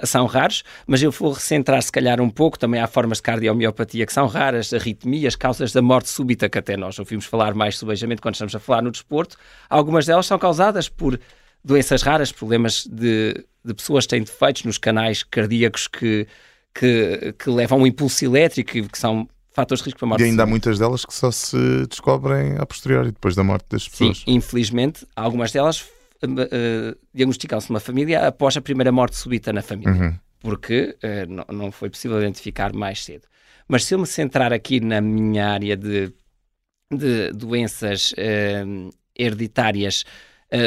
são 0.05 0.27
raros, 0.27 0.65
mas 0.87 1.03
eu 1.03 1.11
vou 1.11 1.33
recentrar 1.33 1.81
se 1.83 1.93
calhar 1.93 2.21
um 2.21 2.29
pouco, 2.29 2.59
também 2.59 2.81
há 2.81 2.87
formas 2.87 3.19
de 3.19 3.23
cardiomiopatia 3.23 4.05
que 4.05 4.13
são 4.13 4.27
raras, 4.27 4.73
arritmias, 4.73 5.37
causas 5.37 5.73
da 5.73 5.81
morte 5.81 6.09
súbita, 6.09 6.49
que 6.49 6.59
até 6.59 6.77
nós 6.77 6.99
ouvimos 6.99 7.27
falar 7.27 7.55
mais 7.55 7.79
subejamente 7.79 8.21
quando 8.21 8.35
estamos 8.35 8.55
a 8.55 8.59
falar 8.59 8.83
no 8.83 8.91
desporto. 8.91 9.37
Algumas 9.69 10.07
delas 10.07 10.27
são 10.27 10.39
causadas 10.39 10.89
por 10.89 11.19
doenças 11.65 12.03
raras, 12.03 12.33
problemas 12.33 12.87
de, 12.87 13.45
de 13.65 13.75
pessoas 13.75 14.05
que 14.05 14.11
têm 14.11 14.23
defeitos 14.23 14.65
nos 14.65 14.79
canais 14.79 15.23
cardíacos 15.23 15.87
que, 15.87 16.27
que, 16.75 17.35
que 17.39 17.51
levam 17.51 17.81
um 17.81 17.87
impulso 17.87 18.25
elétrico 18.25 18.89
que 18.89 18.99
são 18.99 19.29
fatores 19.59 19.83
de 19.83 19.87
risco 19.87 19.99
para 19.99 20.07
a 20.07 20.09
morte. 20.11 20.23
E 20.23 20.25
ainda 20.25 20.44
há 20.44 20.47
muitas 20.47 20.79
delas 20.79 21.05
que 21.05 21.12
só 21.12 21.33
se 21.33 21.85
descobrem 21.88 22.57
a 22.59 22.64
posteriori, 22.64 23.11
depois 23.11 23.35
da 23.35 23.42
morte 23.42 23.66
das 23.71 23.88
pessoas. 23.88 24.18
Sim, 24.18 24.25
infelizmente, 24.29 25.05
algumas 25.16 25.51
delas 25.51 25.81
uh, 25.81 26.97
diagnosticam-se 27.12 27.68
numa 27.68 27.81
família 27.81 28.29
após 28.29 28.57
a 28.57 28.61
primeira 28.61 28.92
morte 28.92 29.16
súbita 29.16 29.53
na 29.53 29.61
família, 29.61 29.92
uhum. 29.92 30.14
porque 30.38 30.97
uh, 31.03 31.29
não, 31.29 31.64
não 31.64 31.73
foi 31.73 31.90
possível 31.90 32.18
identificar 32.18 32.73
mais 32.73 33.05
cedo. 33.05 33.27
Mas 33.66 33.85
se 33.85 33.94
eu 33.94 33.99
me 33.99 34.07
centrar 34.07 34.53
aqui 34.53 34.79
na 34.79 35.01
minha 35.01 35.49
área 35.49 35.77
de, 35.77 36.12
de 36.90 37.33
doenças 37.33 38.12
uh, 38.12 38.90
hereditárias 39.18 40.05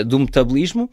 do 0.05 0.19
metabolismo, 0.19 0.91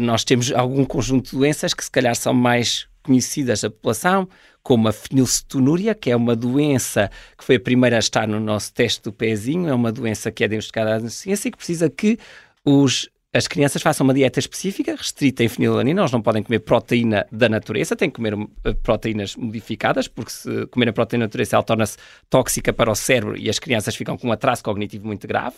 nós 0.00 0.24
temos 0.24 0.50
algum 0.52 0.86
conjunto 0.86 1.32
de 1.32 1.36
doenças 1.36 1.74
que 1.74 1.84
se 1.84 1.90
calhar 1.90 2.16
são 2.16 2.32
mais 2.32 2.88
conhecidas 3.02 3.60
da 3.60 3.70
população, 3.70 4.28
como 4.62 4.88
a 4.88 4.92
fenilcetonúria, 4.92 5.94
que 5.94 6.10
é 6.10 6.16
uma 6.16 6.36
doença 6.36 7.10
que 7.36 7.44
foi 7.44 7.56
a 7.56 7.60
primeira 7.60 7.96
a 7.96 7.98
estar 7.98 8.28
no 8.28 8.38
nosso 8.38 8.72
teste 8.72 9.02
do 9.02 9.12
pezinho, 9.12 9.68
é 9.68 9.74
uma 9.74 9.90
doença 9.90 10.30
que 10.30 10.44
é 10.44 10.48
diagnosticada 10.48 11.00
na 11.00 11.10
ciência 11.10 11.48
e 11.48 11.50
que 11.50 11.56
precisa 11.56 11.90
que 11.90 12.18
os 12.64 13.10
as 13.34 13.48
crianças 13.48 13.80
façam 13.80 14.04
uma 14.04 14.12
dieta 14.12 14.38
específica, 14.38 14.94
restrita 14.94 15.42
em 15.42 15.48
fenilalanina, 15.48 16.02
elas 16.02 16.12
não 16.12 16.20
podem 16.20 16.42
comer 16.42 16.58
proteína 16.58 17.26
da 17.32 17.48
natureza, 17.48 17.96
têm 17.96 18.10
que 18.10 18.16
comer 18.16 18.34
uh, 18.34 18.48
proteínas 18.82 19.36
modificadas, 19.36 20.06
porque 20.06 20.30
se 20.30 20.66
comer 20.66 20.90
a 20.90 20.92
proteína 20.92 21.22
da 21.22 21.28
natureza 21.28 21.56
ela 21.56 21.62
torna-se 21.62 21.96
tóxica 22.28 22.74
para 22.74 22.90
o 22.90 22.94
cérebro 22.94 23.34
e 23.38 23.48
as 23.48 23.58
crianças 23.58 23.96
ficam 23.96 24.18
com 24.18 24.28
um 24.28 24.32
atraso 24.32 24.62
cognitivo 24.62 25.06
muito 25.06 25.26
grave. 25.26 25.56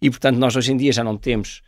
E, 0.00 0.08
portanto, 0.08 0.36
nós 0.36 0.54
hoje 0.54 0.72
em 0.72 0.76
dia 0.76 0.92
já 0.92 1.02
não 1.02 1.16
temos 1.16 1.62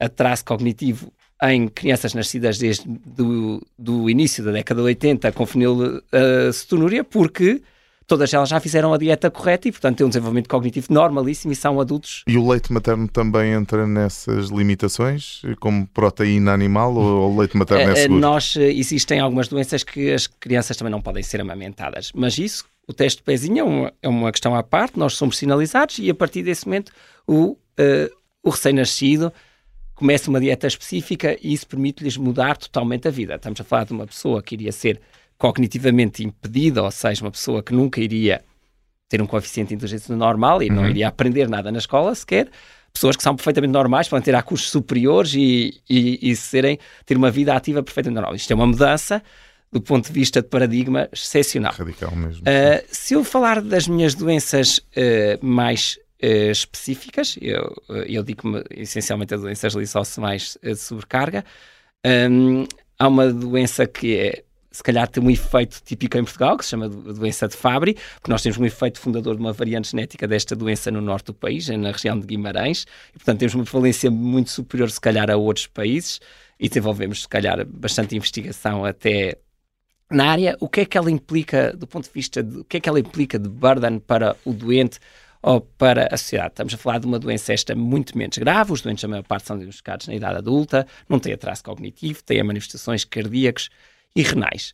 atraso 0.00 0.44
cognitivo 0.44 1.12
em 1.52 1.68
crianças 1.68 2.14
nascidas 2.14 2.58
desde 2.58 2.84
do, 2.86 3.60
do 3.78 4.08
início 4.08 4.44
da 4.44 4.52
década 4.52 4.80
de 4.80 4.86
80 4.86 5.32
com 5.32 5.44
fenilcetonúria, 5.44 7.02
uh, 7.02 7.04
porque 7.04 7.60
todas 8.06 8.32
elas 8.32 8.48
já 8.48 8.60
fizeram 8.60 8.92
a 8.92 8.98
dieta 8.98 9.30
correta 9.30 9.68
e, 9.68 9.72
portanto, 9.72 9.98
têm 9.98 10.06
um 10.06 10.10
desenvolvimento 10.10 10.48
cognitivo 10.48 10.86
normalíssimo 10.90 11.52
e 11.52 11.56
são 11.56 11.80
adultos. 11.80 12.22
E 12.26 12.36
o 12.36 12.48
leite 12.48 12.72
materno 12.72 13.08
também 13.08 13.52
entra 13.52 13.86
nessas 13.86 14.48
limitações, 14.48 15.42
como 15.60 15.86
proteína 15.88 16.52
animal, 16.52 16.94
ou 16.94 17.32
o 17.32 17.38
leite 17.38 17.56
materno 17.56 17.90
é 17.90 17.92
eh, 17.92 18.02
seguro? 18.02 18.20
Nós, 18.20 18.56
eh, 18.56 18.72
existem 18.72 19.20
algumas 19.20 19.48
doenças 19.48 19.82
que 19.82 20.12
as 20.12 20.26
crianças 20.26 20.76
também 20.76 20.90
não 20.90 21.00
podem 21.00 21.22
ser 21.22 21.40
amamentadas, 21.40 22.10
mas 22.14 22.38
isso, 22.38 22.64
o 22.86 22.92
teste 22.92 23.18
de 23.18 23.24
pezinho 23.24 23.58
é 23.58 23.64
uma, 23.64 23.92
é 24.02 24.08
uma 24.08 24.30
questão 24.30 24.54
à 24.54 24.62
parte, 24.62 24.98
nós 24.98 25.14
somos 25.14 25.38
sinalizados 25.38 25.98
e 25.98 26.10
a 26.10 26.14
partir 26.14 26.42
desse 26.42 26.66
momento 26.66 26.92
o, 27.26 27.52
uh, 27.52 27.56
o 28.42 28.50
recém-nascido 28.50 29.32
começa 29.94 30.28
uma 30.28 30.40
dieta 30.40 30.66
específica 30.66 31.36
e 31.42 31.52
isso 31.52 31.66
permite-lhes 31.66 32.16
mudar 32.16 32.56
totalmente 32.56 33.08
a 33.08 33.10
vida. 33.10 33.36
Estamos 33.36 33.60
a 33.60 33.64
falar 33.64 33.84
de 33.84 33.92
uma 33.92 34.06
pessoa 34.06 34.42
que 34.42 34.54
iria 34.54 34.72
ser 34.72 35.00
cognitivamente 35.38 36.24
impedida, 36.24 36.82
ou 36.82 36.90
seja, 36.90 37.24
uma 37.24 37.30
pessoa 37.30 37.62
que 37.62 37.72
nunca 37.72 38.00
iria 38.00 38.42
ter 39.08 39.20
um 39.20 39.26
coeficiente 39.26 39.68
de 39.68 39.74
inteligência 39.74 40.14
normal 40.16 40.62
e 40.62 40.68
uhum. 40.68 40.76
não 40.76 40.88
iria 40.88 41.08
aprender 41.08 41.48
nada 41.48 41.70
na 41.70 41.78
escola 41.78 42.14
sequer, 42.14 42.48
pessoas 42.92 43.16
que 43.16 43.22
são 43.22 43.34
perfeitamente 43.34 43.72
normais, 43.72 44.08
podem 44.08 44.24
ter 44.24 44.40
custos 44.42 44.70
superiores 44.70 45.34
e, 45.34 45.80
e, 45.88 46.30
e 46.30 46.36
serem, 46.36 46.78
ter 47.04 47.16
uma 47.16 47.30
vida 47.30 47.54
ativa 47.54 47.82
perfeitamente 47.82 48.20
normal. 48.20 48.34
Isto 48.34 48.52
é 48.52 48.54
uma 48.54 48.66
mudança 48.66 49.22
do 49.72 49.80
ponto 49.80 50.06
de 50.06 50.12
vista 50.12 50.40
de 50.40 50.48
paradigma 50.48 51.08
excepcional. 51.12 51.74
Radical 51.76 52.14
mesmo. 52.14 52.42
Uh, 52.42 52.84
se 52.88 53.14
eu 53.14 53.24
falar 53.24 53.60
das 53.60 53.88
minhas 53.88 54.14
doenças 54.14 54.78
uh, 54.78 55.44
mais 55.44 55.98
uh, 56.22 56.50
específicas, 56.50 57.36
eu, 57.40 57.74
eu 58.06 58.22
digo-me 58.22 58.62
essencialmente 58.70 59.34
a 59.34 59.36
doenças 59.36 59.74
lissóssomais 59.74 60.58
de 60.62 60.76
sobrecarga, 60.76 61.44
um, 62.30 62.66
há 62.98 63.08
uma 63.08 63.32
doença 63.32 63.86
que 63.86 64.16
é 64.16 64.44
se 64.74 64.82
calhar 64.82 65.06
tem 65.06 65.22
um 65.22 65.30
efeito 65.30 65.80
típico 65.84 66.18
em 66.18 66.24
Portugal, 66.24 66.58
que 66.58 66.64
se 66.64 66.70
chama 66.70 66.88
doença 66.88 67.46
de 67.46 67.56
Fabry, 67.56 67.94
porque 67.94 68.28
nós 68.28 68.42
temos 68.42 68.58
um 68.58 68.64
efeito 68.64 68.98
fundador 68.98 69.36
de 69.36 69.40
uma 69.40 69.52
variante 69.52 69.92
genética 69.92 70.26
desta 70.26 70.56
doença 70.56 70.90
no 70.90 71.00
norte 71.00 71.26
do 71.26 71.34
país, 71.34 71.68
na 71.68 71.92
região 71.92 72.18
de 72.18 72.26
Guimarães, 72.26 72.84
e 73.10 73.12
portanto 73.12 73.38
temos 73.38 73.54
uma 73.54 73.62
prevalência 73.62 74.10
muito 74.10 74.50
superior, 74.50 74.90
se 74.90 75.00
calhar, 75.00 75.30
a 75.30 75.36
outros 75.36 75.68
países, 75.68 76.20
e 76.58 76.68
desenvolvemos, 76.68 77.22
se 77.22 77.28
calhar, 77.28 77.64
bastante 77.64 78.16
investigação 78.16 78.84
até 78.84 79.38
na 80.10 80.26
área. 80.26 80.56
O 80.58 80.68
que 80.68 80.80
é 80.80 80.84
que 80.84 80.98
ela 80.98 81.10
implica, 81.10 81.72
do 81.72 81.86
ponto 81.86 82.06
de 82.06 82.12
vista 82.12 82.40
o 82.40 82.64
que 82.64 82.78
é 82.78 82.80
que 82.80 82.88
ela 82.88 82.98
implica 82.98 83.38
de 83.38 83.48
burden 83.48 84.00
para 84.00 84.36
o 84.44 84.52
doente 84.52 84.98
ou 85.44 85.60
para 85.60 86.08
a 86.10 86.16
sociedade. 86.16 86.52
Estamos 86.52 86.72
a 86.72 86.78
falar 86.78 86.98
de 86.98 87.06
uma 87.06 87.18
doença 87.18 87.52
esta 87.52 87.74
muito 87.74 88.16
menos 88.16 88.38
grave, 88.38 88.72
os 88.72 88.80
doentes, 88.80 89.04
a 89.04 89.08
maior 89.08 89.22
parte, 89.22 89.46
são 89.46 89.56
diagnosticados 89.58 90.08
na 90.08 90.14
idade 90.14 90.38
adulta, 90.38 90.86
não 91.06 91.18
têm 91.18 91.34
atraso 91.34 91.62
cognitivo, 91.62 92.22
têm 92.22 92.42
manifestações 92.42 93.04
cardíacas 93.04 93.68
e 94.16 94.22
renais. 94.22 94.72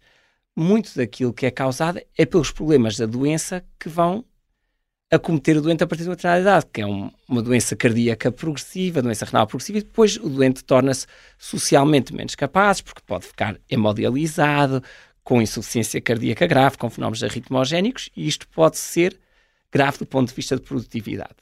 Muito 0.56 0.96
daquilo 0.96 1.32
que 1.32 1.44
é 1.44 1.50
causado 1.50 2.00
é 2.16 2.24
pelos 2.24 2.52
problemas 2.52 2.96
da 2.96 3.04
doença 3.04 3.64
que 3.80 3.88
vão 3.88 4.24
acometer 5.10 5.56
o 5.56 5.60
doente 5.60 5.82
a 5.82 5.88
partir 5.88 6.04
de 6.04 6.08
uma 6.08 6.14
determinada 6.14 6.40
idade, 6.40 6.66
que 6.72 6.80
é 6.80 6.86
um, 6.86 7.10
uma 7.28 7.42
doença 7.42 7.74
cardíaca 7.74 8.30
progressiva, 8.30 9.02
doença 9.02 9.24
renal 9.24 9.48
progressiva, 9.48 9.78
e 9.78 9.82
depois 9.82 10.16
o 10.18 10.28
doente 10.28 10.62
torna-se 10.62 11.04
socialmente 11.36 12.14
menos 12.14 12.36
capaz, 12.36 12.80
porque 12.80 13.02
pode 13.04 13.26
ficar 13.26 13.58
hemodializado, 13.68 14.80
com 15.24 15.42
insuficiência 15.42 16.00
cardíaca 16.00 16.46
grave, 16.46 16.78
com 16.78 16.88
fenómenos 16.88 17.24
arritmogénicos, 17.24 18.08
e 18.16 18.28
isto 18.28 18.46
pode 18.46 18.78
ser 18.78 19.18
grave 19.72 19.98
do 19.98 20.06
ponto 20.06 20.28
de 20.28 20.34
vista 20.34 20.56
de 20.56 20.62
produtividade. 20.62 21.36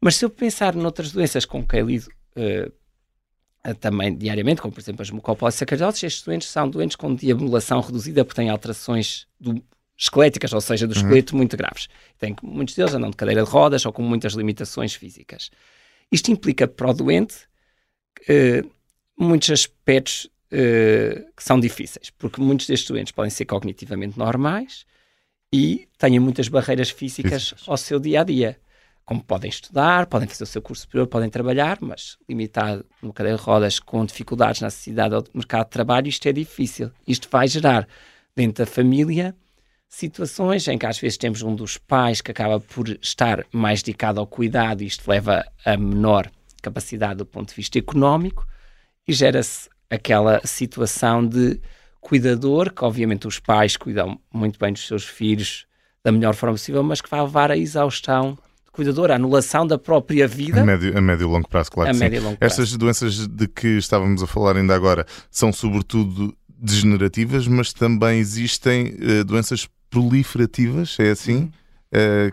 Mas 0.00 0.16
se 0.16 0.24
eu 0.24 0.30
pensar 0.30 0.74
noutras 0.74 1.12
doenças 1.12 1.44
com 1.44 1.66
quem 1.66 1.82
lido 1.82 2.08
uh, 2.36 3.74
também 3.80 4.14
diariamente, 4.14 4.60
como 4.60 4.72
por 4.72 4.80
exemplo 4.80 5.02
as 5.02 5.10
mucopolissacaridoses, 5.10 6.02
estes 6.02 6.22
doentes 6.22 6.48
são 6.48 6.68
doentes 6.68 6.96
com 6.96 7.14
diabulação 7.14 7.80
reduzida 7.80 8.24
porque 8.24 8.40
têm 8.40 8.50
alterações 8.50 9.26
do, 9.40 9.62
esqueléticas, 9.96 10.52
ou 10.52 10.60
seja, 10.60 10.86
do 10.86 10.94
uhum. 10.94 11.00
esqueleto 11.00 11.32
uhum. 11.32 11.38
muito 11.38 11.56
graves. 11.56 11.88
Tem, 12.18 12.36
muitos 12.42 12.74
deles 12.74 12.94
andam 12.94 13.10
de 13.10 13.16
cadeira 13.16 13.42
de 13.42 13.48
rodas 13.48 13.86
ou 13.86 13.92
com 13.92 14.02
muitas 14.02 14.34
limitações 14.34 14.94
físicas. 14.94 15.50
Isto 16.10 16.30
implica 16.30 16.66
para 16.68 16.90
o 16.90 16.92
doente 16.92 17.36
uh, 18.28 18.70
muitos 19.16 19.50
aspectos 19.50 20.26
uh, 20.52 21.32
que 21.34 21.42
são 21.42 21.58
difíceis, 21.58 22.10
porque 22.10 22.40
muitos 22.40 22.66
destes 22.66 22.88
doentes 22.88 23.12
podem 23.12 23.30
ser 23.30 23.46
cognitivamente 23.46 24.18
normais 24.18 24.84
e 25.54 25.86
têm 25.96 26.18
muitas 26.18 26.48
barreiras 26.48 26.90
físicas 26.90 27.50
Físicas. 27.50 27.68
ao 27.68 27.76
seu 27.76 28.00
dia 28.00 28.22
a 28.22 28.24
dia 28.24 28.58
como 29.04 29.22
podem 29.22 29.50
estudar, 29.50 30.06
podem 30.06 30.26
fazer 30.26 30.44
o 30.44 30.46
seu 30.46 30.62
curso 30.62 30.82
superior, 30.82 31.06
podem 31.06 31.28
trabalhar, 31.28 31.76
mas 31.80 32.16
limitado 32.26 32.84
no 33.02 33.12
cadeira 33.12 33.38
de 33.38 33.44
rodas 33.44 33.78
com 33.78 34.04
dificuldades 34.04 34.62
na 34.62 34.68
acessibilidade 34.68 35.14
ao 35.14 35.24
mercado 35.34 35.66
de 35.66 35.70
trabalho, 35.70 36.08
isto 36.08 36.26
é 36.26 36.32
difícil. 36.32 36.90
Isto 37.06 37.28
vai 37.30 37.46
gerar 37.46 37.86
dentro 38.34 38.64
da 38.64 38.70
família 38.70 39.36
situações 39.86 40.66
em 40.66 40.78
que 40.78 40.86
às 40.86 40.98
vezes 40.98 41.18
temos 41.18 41.42
um 41.42 41.54
dos 41.54 41.76
pais 41.76 42.20
que 42.22 42.30
acaba 42.30 42.58
por 42.58 42.88
estar 42.88 43.44
mais 43.52 43.82
dedicado 43.82 44.18
ao 44.18 44.26
cuidado 44.26 44.82
e 44.82 44.86
isto 44.86 45.08
leva 45.08 45.46
a 45.66 45.76
menor 45.76 46.30
capacidade 46.62 47.18
do 47.18 47.26
ponto 47.26 47.50
de 47.50 47.56
vista 47.56 47.78
económico 47.78 48.44
e 49.06 49.12
gera-se 49.12 49.68
aquela 49.90 50.40
situação 50.44 51.24
de 51.24 51.60
cuidador, 52.04 52.70
que 52.70 52.84
obviamente 52.84 53.26
os 53.26 53.40
pais 53.40 53.78
cuidam 53.78 54.20
muito 54.32 54.58
bem 54.58 54.72
dos 54.74 54.86
seus 54.86 55.04
filhos 55.04 55.66
da 56.04 56.12
melhor 56.12 56.34
forma 56.34 56.54
possível, 56.54 56.82
mas 56.82 57.00
que 57.00 57.08
vai 57.08 57.20
levar 57.22 57.50
à 57.50 57.56
exaustão 57.56 58.38
cuidador, 58.70 59.10
a 59.10 59.14
anulação 59.14 59.66
da 59.66 59.78
própria 59.78 60.28
vida. 60.28 60.60
A 60.60 60.64
médio, 60.64 60.98
a 60.98 61.00
médio 61.00 61.26
e 61.26 61.30
longo 61.30 61.48
prazo, 61.48 61.70
claro. 61.70 61.90
A 61.90 61.92
e 61.92 62.20
longo 62.20 62.36
prazo. 62.36 62.60
Estas 62.60 62.76
doenças 62.76 63.26
de 63.26 63.48
que 63.48 63.78
estávamos 63.78 64.22
a 64.22 64.26
falar 64.26 64.56
ainda 64.56 64.74
agora 64.74 65.06
são 65.30 65.52
sobretudo 65.52 66.36
degenerativas, 66.48 67.46
mas 67.46 67.72
também 67.72 68.18
existem 68.18 68.88
uh, 68.88 69.24
doenças 69.24 69.66
proliferativas, 69.88 70.96
é 70.98 71.10
assim? 71.10 71.44
Uh, 71.44 71.63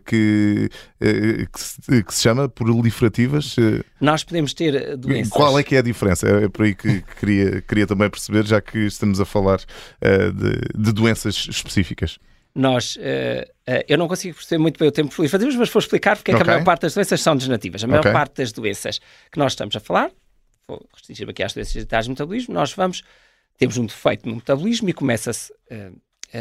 que, 0.05 0.69
uh, 1.01 1.51
que, 1.51 1.59
se, 1.59 2.03
que, 2.03 2.13
se, 2.13 2.21
chama 2.21 2.49
proliferativas. 2.49 3.55
Nós 3.99 4.23
podemos 4.23 4.53
ter 4.53 4.97
doenças. 4.97 5.31
Qual 5.31 5.57
é 5.59 5.63
que 5.63 5.75
é 5.75 5.79
a 5.79 5.81
diferença? 5.81 6.27
É, 6.27 6.47
por 6.49 6.65
aí 6.65 6.75
que 6.75 7.01
queria, 7.19 7.61
queria 7.61 7.87
também 7.87 8.09
perceber, 8.09 8.45
já 8.45 8.61
que 8.61 8.79
estamos 8.79 9.19
a 9.19 9.25
falar 9.25 9.59
de, 9.59 10.83
de 10.83 10.91
doenças 10.91 11.47
específicas 11.49 12.17
nós, 12.53 12.97
uh, 12.97 12.99
uh, 12.99 13.83
eu 13.87 13.97
não 13.97 14.07
consigo 14.07 14.35
perceber 14.35 14.61
muito 14.61 14.77
bem 14.77 14.89
o 14.89 14.91
tempo 14.91 15.11
fazemos, 15.27 15.55
mas 15.55 15.69
vou 15.69 15.79
explicar 15.79 16.17
porque 16.17 16.31
okay. 16.31 16.41
é 16.41 16.43
que 16.43 16.49
a 16.49 16.53
maior 16.53 16.65
parte 16.65 16.81
das 16.81 16.93
doenças 16.93 17.21
são 17.21 17.35
degenerativas. 17.35 17.83
A 17.83 17.87
maior 17.87 18.01
okay. 18.01 18.11
parte 18.11 18.35
das 18.37 18.51
doenças 18.51 18.99
que 19.31 19.39
nós 19.39 19.53
estamos 19.53 19.75
a 19.75 19.79
falar, 19.79 20.11
vou 20.67 20.85
restringir 20.93 21.29
aqui 21.29 21.43
às 21.43 21.53
doenças 21.53 21.73
digitais 21.73 22.05
do 22.05 22.09
metabolismo, 22.09 22.53
nós 22.53 22.73
vamos, 22.73 23.03
temos 23.57 23.77
um 23.77 23.85
defeito 23.85 24.27
no 24.27 24.35
metabolismo 24.35 24.89
e 24.89 24.93
começa-se 24.93 25.51
Uh, 25.71 25.95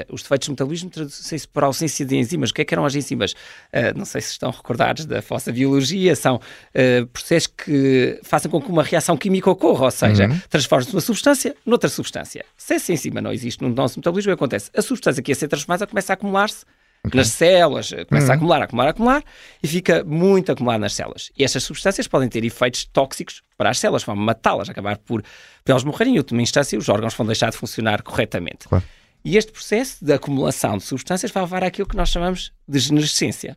os 0.08 0.22
defeitos 0.22 0.48
do 0.48 0.52
metabolismo 0.52 0.90
traduzem-se 0.90 1.48
por 1.48 1.64
ausência 1.64 2.04
de 2.04 2.16
enzimas. 2.16 2.50
O 2.50 2.54
que 2.54 2.62
é 2.62 2.64
que 2.64 2.74
eram 2.74 2.84
as 2.84 2.94
enzimas? 2.94 3.32
Uh, 3.32 3.96
não 3.96 4.04
sei 4.04 4.20
se 4.20 4.32
estão 4.32 4.50
recordados 4.50 5.04
da 5.04 5.20
vossa 5.20 5.52
biologia, 5.52 6.14
são 6.14 6.36
uh, 6.36 7.06
processos 7.08 7.48
que 7.48 8.20
fazem 8.22 8.50
com 8.50 8.60
que 8.60 8.70
uma 8.70 8.82
reação 8.82 9.16
química 9.16 9.50
ocorra, 9.50 9.86
ou 9.86 9.90
seja, 9.90 10.26
uhum. 10.26 10.40
transforma-se 10.48 10.92
uma 10.92 11.00
substância 11.00 11.54
noutra 11.64 11.88
substância. 11.88 12.44
Se 12.56 12.74
essa 12.74 12.92
enzima 12.92 13.20
não 13.20 13.32
existe 13.32 13.62
no 13.62 13.68
nosso 13.68 13.98
metabolismo, 13.98 14.32
o 14.32 14.36
que 14.36 14.40
acontece? 14.40 14.70
A 14.76 14.82
substância 14.82 15.22
que 15.22 15.30
ia 15.30 15.34
ser 15.34 15.48
transformada 15.48 15.86
começa 15.86 16.12
a 16.12 16.14
acumular-se 16.14 16.64
Okay. 17.02 17.16
nas 17.16 17.28
células, 17.28 17.90
começa 18.10 18.26
uhum. 18.26 18.32
a 18.32 18.34
acumular, 18.34 18.62
acumular, 18.62 18.88
acumular 18.88 19.24
e 19.62 19.66
fica 19.66 20.04
muito 20.04 20.52
acumulado 20.52 20.82
nas 20.82 20.92
células. 20.92 21.30
E 21.34 21.42
estas 21.42 21.64
substâncias 21.64 22.06
podem 22.06 22.28
ter 22.28 22.44
efeitos 22.44 22.84
tóxicos 22.84 23.42
para 23.56 23.70
as 23.70 23.78
células, 23.78 24.04
vão 24.04 24.14
matá-las, 24.14 24.68
acabar 24.68 24.98
por, 24.98 25.22
por 25.22 25.70
elas 25.70 25.82
morrerem 25.82 26.12
e, 26.12 26.16
em 26.16 26.18
última 26.18 26.42
instância, 26.42 26.78
os 26.78 26.90
órgãos 26.90 27.14
vão 27.14 27.24
deixar 27.24 27.50
de 27.50 27.56
funcionar 27.56 28.02
corretamente. 28.02 28.68
Claro. 28.68 28.84
E 29.24 29.36
este 29.36 29.52
processo 29.52 30.04
de 30.04 30.12
acumulação 30.12 30.78
de 30.78 30.84
substâncias 30.84 31.30
vai 31.30 31.42
levar 31.42 31.62
àquilo 31.62 31.88
que 31.88 31.96
nós 31.96 32.08
chamamos 32.08 32.52
de 32.66 32.72
degenerescência. 32.72 33.56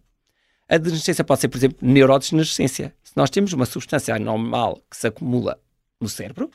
A 0.68 0.78
degenerescência 0.78 1.24
pode 1.24 1.42
ser, 1.42 1.48
por 1.48 1.58
exemplo, 1.58 1.78
neurodegenerescência. 1.82 2.94
Se 3.04 3.14
nós 3.16 3.30
temos 3.30 3.54
uma 3.54 3.66
substância 3.66 4.16
anormal 4.16 4.82
que 4.90 4.98
se 4.98 5.08
acumula 5.08 5.60
no 6.00 6.10
cérebro, 6.10 6.50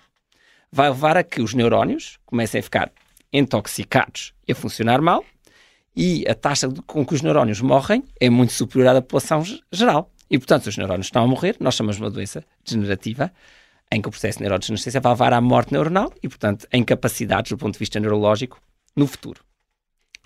vai 0.71 0.89
levar 0.89 1.17
a 1.17 1.23
que 1.23 1.41
os 1.41 1.55
neurónios 1.55 2.19
comecem 2.27 2.61
a 2.61 2.63
ficar 2.63 2.93
intoxicados 3.33 4.35
e 4.47 4.53
a 4.53 4.55
funcionar 4.55 5.01
mal, 5.01 5.25
e 5.97 6.25
a 6.29 6.35
taxa 6.35 6.69
com 6.87 7.05
que 7.05 7.15
os 7.15 7.23
neurónios 7.23 7.61
morrem 7.61 8.05
é 8.21 8.31
muito 8.31 8.53
superior 8.53 8.91
à 8.91 8.95
da 8.95 9.03
população 9.03 9.43
geral. 9.73 10.13
E, 10.31 10.39
portanto, 10.39 10.67
os 10.67 10.77
neurónios 10.77 11.07
estão 11.07 11.25
a 11.25 11.27
morrer, 11.27 11.57
nós 11.59 11.75
chamamos 11.75 11.99
uma 11.99 12.11
doença 12.11 12.45
degenerativa, 12.65 13.33
em 13.91 14.01
que 14.01 14.09
o 14.09 14.11
processo 14.11 14.39
de 14.39 14.45
neurodegenerescência 14.45 15.01
vai 15.01 15.13
levar 15.13 15.33
à 15.33 15.41
morte 15.41 15.73
neuronal 15.73 16.13
e, 16.23 16.29
portanto, 16.29 16.69
a 16.73 16.77
incapacidades 16.77 17.51
do 17.51 17.59
ponto 17.59 17.73
de 17.73 17.79
vista 17.79 17.99
neurológico 17.99 18.61
no 18.97 19.07
futuro. 19.07 19.43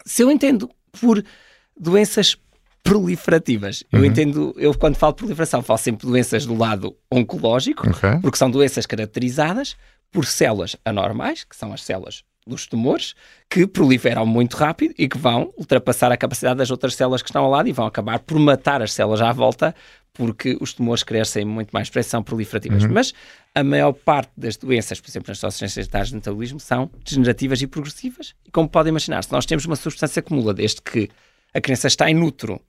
Se 0.05 0.23
eu 0.23 0.31
entendo 0.31 0.71
por 1.01 1.25
doenças 1.79 2.37
proliferativas. 2.83 3.83
Uhum. 3.93 4.01
Eu 4.01 4.05
entendo, 4.05 4.55
eu 4.59 4.75
quando 4.75 4.97
falo 4.97 5.13
de 5.13 5.19
proliferação, 5.19 5.63
falo 5.63 5.79
sempre 5.79 6.07
doenças 6.07 6.45
do 6.45 6.57
lado 6.57 6.97
oncológico, 7.11 7.89
okay. 7.89 8.19
porque 8.21 8.37
são 8.37 8.51
doenças 8.51 8.87
caracterizadas 8.87 9.77
por 10.11 10.27
células 10.27 10.77
anormais, 10.85 11.45
que 11.45 11.57
são 11.57 11.73
as 11.73 11.83
células 11.83 12.25
dos 12.47 12.67
tumores 12.67 13.15
que 13.49 13.67
proliferam 13.67 14.27
muito 14.27 14.57
rápido 14.57 14.95
e 14.99 15.09
que 15.09 15.19
vão 15.19 15.53
ultrapassar 15.57 16.11
a 16.11 16.17
capacidade 16.17 16.59
das 16.59 16.71
outras 16.71 16.95
células 16.95 17.23
que 17.23 17.29
estão 17.29 17.45
ao 17.45 17.51
lado 17.51 17.69
e 17.69 17.73
vão 17.73 17.87
acabar 17.87 18.19
por 18.19 18.39
matar 18.39 18.83
as 18.83 18.93
células 18.93 19.21
à 19.21 19.33
volta 19.33 19.75
porque 20.13 20.57
os 20.61 20.75
tumores 20.75 21.03
crescem 21.03 21.45
muito 21.45 21.71
mais 21.71 21.89
depressa, 21.89 22.11
são 22.11 22.23
proliferativas. 22.23 22.85
Uhum. 22.85 22.93
Mas 22.93 23.15
a 23.55 23.65
maior 23.65 23.93
parte 23.93 24.31
das 24.37 24.57
doenças, 24.57 25.01
por 25.01 25.09
exemplo, 25.09 25.29
nas 25.31 25.59
doenças 25.59 25.89
de 25.89 26.15
metabolismo, 26.15 26.61
são 26.61 26.91
degenerativas 27.05 27.63
e 27.63 27.67
progressivas. 27.67 28.35
E 28.47 28.51
como 28.51 28.69
podem 28.69 28.91
imaginar, 28.91 29.25
se 29.25 29.33
nós 29.33 29.47
temos 29.47 29.65
uma 29.65 29.77
substância 29.77 30.21
acumula 30.21 30.53
desde 30.53 30.83
que 30.83 31.09
a 31.55 31.61
criança 31.61 31.87
está 31.87 32.11
in 32.11 32.23
utero, 32.23 32.61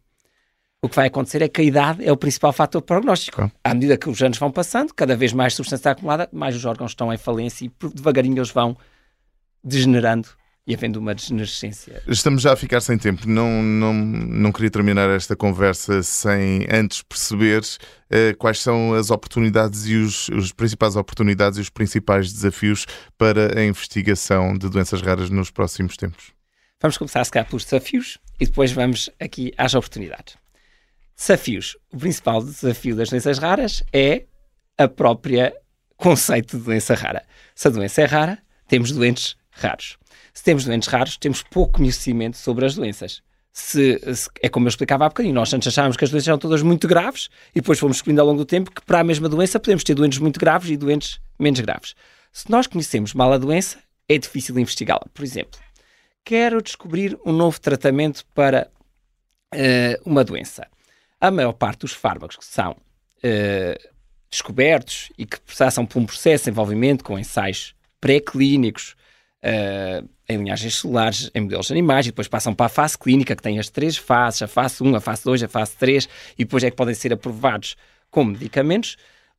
o 0.81 0.89
que 0.89 0.95
vai 0.95 1.07
acontecer 1.07 1.41
é 1.41 1.47
que 1.47 1.61
a 1.61 1.63
idade 1.63 2.03
é 2.03 2.11
o 2.11 2.17
principal 2.17 2.51
fator 2.51 2.81
prognóstico. 2.81 3.37
Claro. 3.37 3.51
À 3.63 3.73
medida 3.73 3.97
que 3.97 4.09
os 4.09 4.21
anos 4.21 4.37
vão 4.37 4.51
passando, 4.51 4.93
cada 4.93 5.15
vez 5.15 5.31
mais 5.31 5.53
substância 5.53 5.91
acumulada, 5.91 6.27
mais 6.31 6.55
os 6.55 6.65
órgãos 6.65 6.91
estão 6.91 7.11
em 7.13 7.17
falência 7.17 7.65
e 7.65 7.71
devagarinho 7.93 8.37
eles 8.37 8.51
vão 8.51 8.77
degenerando 9.63 10.29
e 10.65 10.73
havendo 10.73 10.97
uma 10.97 11.13
degenerescência. 11.13 12.01
Estamos 12.07 12.41
já 12.41 12.53
a 12.53 12.55
ficar 12.55 12.79
sem 12.79 12.97
tempo. 12.97 13.27
Não, 13.27 13.61
não, 13.61 13.93
não 13.93 14.51
queria 14.51 14.69
terminar 14.69 15.09
esta 15.09 15.35
conversa 15.35 16.01
sem 16.01 16.65
antes 16.71 17.01
perceber 17.01 17.61
uh, 17.61 18.37
quais 18.37 18.59
são 18.59 18.93
as 18.93 19.11
oportunidades 19.11 19.85
e 19.87 19.95
os, 19.95 20.29
os 20.29 20.51
principais 20.53 20.95
oportunidades 20.95 21.57
e 21.59 21.61
os 21.61 21.69
principais 21.69 22.31
desafios 22.31 22.85
para 23.17 23.59
a 23.59 23.65
investigação 23.65 24.53
de 24.57 24.69
doenças 24.69 25.01
raras 25.01 25.29
nos 25.29 25.51
próximos 25.51 25.97
tempos. 25.97 26.31
Vamos 26.81 26.97
começar, 26.97 27.23
se 27.23 27.31
calhar, 27.31 27.47
pelos 27.47 27.65
desafios 27.65 28.17
e 28.39 28.45
depois 28.45 28.71
vamos 28.71 29.09
aqui 29.19 29.53
às 29.57 29.73
oportunidades. 29.73 30.37
Desafios. 31.15 31.77
O 31.91 31.97
principal 31.97 32.41
desafio 32.43 32.95
das 32.95 33.09
doenças 33.09 33.37
raras 33.37 33.83
é 33.93 34.25
a 34.77 34.87
própria 34.87 35.53
conceito 35.97 36.57
de 36.57 36.63
doença 36.63 36.95
rara. 36.95 37.23
Se 37.53 37.67
a 37.67 37.71
doença 37.71 38.01
é 38.01 38.05
rara, 38.05 38.39
temos 38.67 38.91
doentes 38.91 39.35
raros. 39.55 39.97
Se 40.33 40.43
temos 40.43 40.65
doentes 40.65 40.87
raros, 40.87 41.17
temos 41.17 41.43
pouco 41.43 41.73
conhecimento 41.73 42.37
sobre 42.37 42.65
as 42.65 42.75
doenças. 42.75 43.21
Se, 43.51 43.99
se, 44.15 44.29
é 44.41 44.49
como 44.49 44.65
eu 44.65 44.69
explicava 44.69 45.05
há 45.05 45.09
bocadinho, 45.09 45.35
nós 45.35 45.53
antes 45.53 45.67
achávamos 45.67 45.95
que 45.95 46.03
as 46.03 46.09
doenças 46.09 46.27
eram 46.27 46.39
todas 46.39 46.63
muito 46.63 46.87
graves 46.87 47.29
e 47.51 47.61
depois 47.61 47.77
fomos 47.77 47.97
descobrindo 47.97 48.19
ao 48.19 48.27
longo 48.27 48.39
do 48.39 48.45
tempo 48.45 48.71
que 48.71 48.81
para 48.81 48.99
a 48.99 49.03
mesma 49.03 49.29
doença 49.29 49.59
podemos 49.59 49.83
ter 49.83 49.93
doentes 49.93 50.17
muito 50.17 50.39
graves 50.39 50.71
e 50.71 50.77
doentes 50.77 51.19
menos 51.39 51.59
graves. 51.59 51.93
Se 52.31 52.49
nós 52.49 52.65
conhecemos 52.65 53.13
mal 53.13 53.31
a 53.31 53.37
doença, 53.37 53.77
é 54.09 54.17
difícil 54.17 54.57
investigá-la. 54.57 55.05
Por 55.13 55.23
exemplo, 55.23 55.59
quero 56.25 56.63
descobrir 56.63 57.17
um 57.23 57.31
novo 57.31 57.61
tratamento 57.61 58.25
para 58.33 58.71
uh, 59.53 60.01
uma 60.03 60.23
doença. 60.23 60.67
A 61.21 61.29
maior 61.29 61.53
parte 61.53 61.81
dos 61.81 61.93
fármacos 61.93 62.35
que 62.35 62.45
são 62.45 62.71
uh, 62.71 63.89
descobertos 64.31 65.11
e 65.15 65.27
que 65.27 65.37
passam 65.57 65.85
por 65.85 65.99
um 65.99 66.05
processo 66.07 66.45
de 66.45 66.49
envolvimento 66.49 67.03
com 67.03 67.19
ensaios 67.19 67.75
pré-clínicos, 68.01 68.95
uh, 69.43 70.09
em 70.27 70.37
linhagens 70.37 70.79
celulares, 70.79 71.29
em 71.35 71.41
modelos 71.41 71.69
animais, 71.69 72.05
e 72.05 72.09
depois 72.09 72.27
passam 72.27 72.53
para 72.53 72.67
a 72.67 72.69
fase 72.69 72.97
clínica, 72.97 73.35
que 73.35 73.43
tem 73.43 73.59
as 73.59 73.69
três 73.69 73.97
fases, 73.97 74.41
a 74.41 74.47
fase 74.47 74.81
1, 74.81 74.95
a 74.95 75.01
fase 75.01 75.23
2, 75.23 75.43
a 75.43 75.47
fase 75.47 75.75
3, 75.77 76.09
e 76.37 76.45
depois 76.45 76.63
é 76.63 76.71
que 76.71 76.77
podem 76.77 76.95
ser 76.95 77.13
aprovados 77.13 77.75
como 78.09 78.31
medicamentos. 78.31 78.95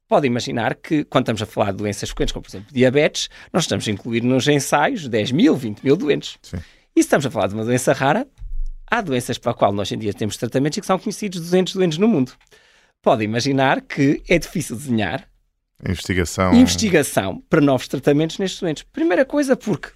Pode 0.06 0.26
imaginar 0.26 0.74
que, 0.74 1.04
quando 1.04 1.24
estamos 1.24 1.42
a 1.42 1.46
falar 1.46 1.72
de 1.72 1.78
doenças 1.78 2.10
frequentes, 2.10 2.32
como 2.32 2.42
por 2.42 2.50
exemplo 2.50 2.68
diabetes, 2.72 3.30
nós 3.52 3.64
estamos 3.64 3.88
a 3.88 3.90
incluir 3.90 4.22
nos 4.22 4.46
ensaios 4.46 5.08
10 5.08 5.32
mil, 5.32 5.56
20 5.56 5.80
mil 5.82 5.96
doentes. 5.96 6.36
Sim. 6.42 6.58
E 6.94 7.02
se 7.02 7.06
estamos 7.06 7.24
a 7.24 7.30
falar 7.30 7.48
de 7.48 7.54
uma 7.54 7.64
doença 7.64 7.92
rara, 7.92 8.26
há 8.86 9.00
doenças 9.00 9.38
para 9.38 9.52
a 9.52 9.54
qual 9.54 9.72
nós 9.72 9.90
em 9.90 9.98
dia 9.98 10.12
temos 10.12 10.36
tratamentos 10.36 10.76
e 10.76 10.80
que 10.80 10.86
são 10.86 10.98
conhecidos 10.98 11.40
200 11.40 11.74
doentes 11.74 11.98
no 11.98 12.06
mundo. 12.06 12.32
Pode 13.02 13.24
imaginar 13.24 13.80
que 13.80 14.22
é 14.28 14.38
difícil 14.38 14.76
desenhar 14.76 15.26
Investigação. 15.86 16.54
Investigação 16.54 17.42
para 17.48 17.60
novos 17.60 17.88
tratamentos 17.88 18.38
nestes 18.38 18.60
doentes. 18.60 18.82
Primeira 18.84 19.24
coisa, 19.24 19.56
porque 19.56 19.90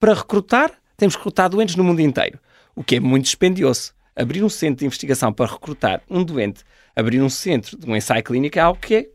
para 0.00 0.14
recrutar, 0.14 0.72
temos 0.96 1.14
que 1.14 1.20
recrutar 1.20 1.48
doentes 1.48 1.76
no 1.76 1.84
mundo 1.84 2.00
inteiro, 2.00 2.38
o 2.74 2.82
que 2.82 2.96
é 2.96 3.00
muito 3.00 3.24
dispendioso. 3.24 3.92
Abrir 4.16 4.44
um 4.44 4.48
centro 4.48 4.80
de 4.80 4.86
investigação 4.86 5.32
para 5.32 5.50
recrutar 5.50 6.02
um 6.08 6.22
doente, 6.22 6.62
abrir 6.94 7.20
um 7.20 7.30
centro 7.30 7.76
de 7.76 7.90
um 7.90 7.96
ensaio 7.96 8.22
clínico 8.22 8.58
é 8.58 8.62
algo 8.62 8.78
que 8.78 8.94
é 8.94 9.08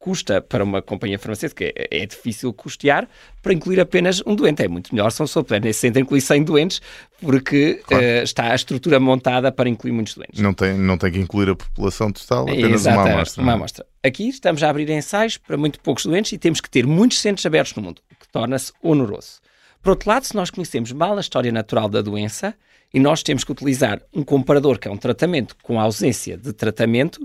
custa 0.00 0.40
para 0.40 0.64
uma 0.64 0.80
companhia 0.80 1.18
farmacêutica, 1.18 1.62
é, 1.66 1.88
é, 1.90 2.06
difícil 2.06 2.52
custear 2.54 3.06
para 3.42 3.52
incluir 3.52 3.78
apenas 3.78 4.22
um 4.26 4.34
doente. 4.34 4.62
É 4.62 4.68
muito 4.68 4.92
melhor 4.94 5.10
se 5.10 5.20
uma 5.20 5.44
puder 5.44 5.60
nesse 5.60 5.80
centro 5.80 6.00
incluir 6.00 6.22
100 6.22 6.42
doentes, 6.42 6.82
porque 7.20 7.82
claro. 7.86 8.02
uh, 8.02 8.22
está 8.22 8.50
a 8.50 8.54
estrutura 8.54 8.98
montada 8.98 9.52
para 9.52 9.68
incluir 9.68 9.92
muitos 9.92 10.14
doentes. 10.14 10.40
Não 10.40 10.54
tem, 10.54 10.76
não 10.76 10.96
tem 10.96 11.12
que 11.12 11.18
incluir 11.18 11.50
a 11.50 11.54
população 11.54 12.10
total, 12.10 12.44
apenas 12.44 12.80
Exato, 12.80 12.98
uma 12.98 13.10
amostra. 13.12 13.42
Uma 13.42 13.52
é? 13.52 13.54
amostra. 13.54 13.86
Aqui 14.02 14.28
estamos 14.28 14.62
a 14.62 14.70
abrir 14.70 14.88
ensaios 14.88 15.36
para 15.36 15.58
muito 15.58 15.78
poucos 15.80 16.06
doentes 16.06 16.32
e 16.32 16.38
temos 16.38 16.62
que 16.62 16.70
ter 16.70 16.86
muitos 16.86 17.18
centros 17.18 17.44
abertos 17.44 17.74
no 17.74 17.82
mundo, 17.82 18.00
o 18.10 18.14
que 18.18 18.26
torna-se 18.32 18.72
onoroso. 18.82 19.38
Por 19.82 19.90
outro 19.90 20.08
lado, 20.08 20.24
se 20.24 20.34
nós 20.34 20.48
conhecemos 20.50 20.92
mal 20.92 21.18
a 21.18 21.20
história 21.20 21.52
natural 21.52 21.90
da 21.90 22.00
doença 22.00 22.54
e 22.92 22.98
nós 22.98 23.22
temos 23.22 23.44
que 23.44 23.52
utilizar 23.52 24.00
um 24.14 24.22
comparador, 24.22 24.78
que 24.78 24.88
é 24.88 24.90
um 24.90 24.96
tratamento 24.96 25.54
com 25.62 25.78
ausência 25.78 26.38
de 26.38 26.54
tratamento, 26.54 27.20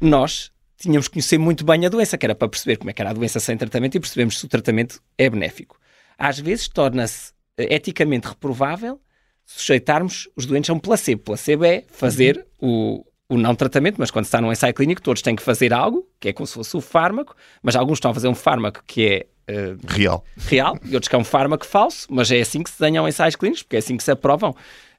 nós 0.00 0.50
tínhamos 0.80 1.08
que 1.08 1.14
conhecer 1.14 1.38
muito 1.38 1.64
bem 1.64 1.84
a 1.84 1.88
doença, 1.88 2.16
que 2.16 2.24
era 2.24 2.34
para 2.34 2.48
perceber 2.48 2.78
como 2.78 2.90
é 2.90 2.92
que 2.92 3.02
era 3.02 3.10
a 3.10 3.12
doença 3.12 3.38
sem 3.38 3.56
tratamento 3.56 3.96
e 3.96 4.00
percebemos 4.00 4.38
se 4.38 4.46
o 4.46 4.48
tratamento 4.48 5.00
é 5.16 5.28
benéfico. 5.28 5.78
Às 6.18 6.38
vezes 6.38 6.68
torna-se 6.68 7.32
eh, 7.56 7.74
eticamente 7.74 8.28
reprovável 8.28 8.98
sujeitarmos 9.44 10.28
os 10.34 10.46
doentes 10.46 10.70
a 10.70 10.72
um 10.72 10.78
placebo. 10.78 11.22
Placebo 11.22 11.64
é 11.64 11.84
fazer 11.88 12.46
uhum. 12.60 13.04
o, 13.28 13.34
o 13.34 13.38
não 13.38 13.54
tratamento, 13.54 13.96
mas 13.98 14.10
quando 14.10 14.24
está 14.24 14.40
num 14.40 14.50
ensaio 14.50 14.72
clínico 14.72 15.02
todos 15.02 15.20
têm 15.20 15.36
que 15.36 15.42
fazer 15.42 15.72
algo, 15.72 16.08
que 16.18 16.28
é 16.28 16.32
como 16.32 16.46
se 16.46 16.54
fosse 16.54 16.74
o 16.76 16.80
fármaco, 16.80 17.36
mas 17.62 17.76
alguns 17.76 17.98
estão 17.98 18.10
a 18.10 18.14
fazer 18.14 18.28
um 18.28 18.34
fármaco 18.34 18.82
que 18.86 19.06
é 19.06 19.26
Uh, 19.50 19.76
real. 19.88 20.24
real, 20.36 20.78
e 20.84 20.94
outros 20.94 21.08
que 21.08 21.16
é 21.16 21.18
um 21.18 21.24
fármaco 21.24 21.66
falso, 21.66 22.06
mas 22.08 22.30
é 22.30 22.38
assim 22.38 22.62
que 22.62 22.70
se 22.70 22.78
desenham 22.78 23.08
ensaios 23.08 23.34
clínicos, 23.34 23.64
porque 23.64 23.74
é 23.74 23.78
assim 23.80 23.96
que 23.96 24.04
se 24.04 24.10
aprovam 24.12 24.54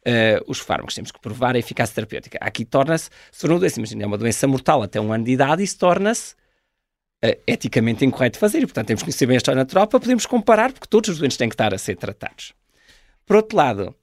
uh, 0.07 0.43
os 0.47 0.59
fármacos. 0.59 0.95
Temos 0.95 1.11
que 1.11 1.19
provar 1.19 1.55
a 1.55 1.59
eficácia 1.59 1.95
terapêutica. 1.95 2.37
Aqui 2.41 2.65
torna-se, 2.65 3.09
se 3.31 3.41
for 3.41 3.51
uma 3.51 3.59
doença, 3.59 3.79
imagina, 3.79 4.03
é 4.03 4.07
uma 4.07 4.17
doença 4.17 4.47
mortal 4.47 4.83
até 4.83 4.99
um 4.99 5.11
ano 5.13 5.23
de 5.23 5.31
idade, 5.31 5.63
isso 5.63 5.77
torna-se 5.77 6.33
uh, 7.23 7.41
eticamente 7.47 8.05
incorreto 8.05 8.37
fazer. 8.37 8.59
E, 8.59 8.65
portanto, 8.65 8.87
temos 8.87 9.01
que 9.01 9.05
conhecer 9.05 9.25
bem 9.25 9.35
a 9.35 9.37
história 9.37 9.59
natural 9.59 9.87
para 9.87 9.99
podermos 9.99 10.25
comparar, 10.25 10.71
porque 10.71 10.87
todos 10.87 11.09
os 11.09 11.19
doentes 11.19 11.37
têm 11.37 11.49
que 11.49 11.55
estar 11.55 11.73
a 11.73 11.77
ser 11.77 11.95
tratados. 11.95 12.53
Por 13.25 13.35
outro 13.35 13.57
lado, 13.57 13.95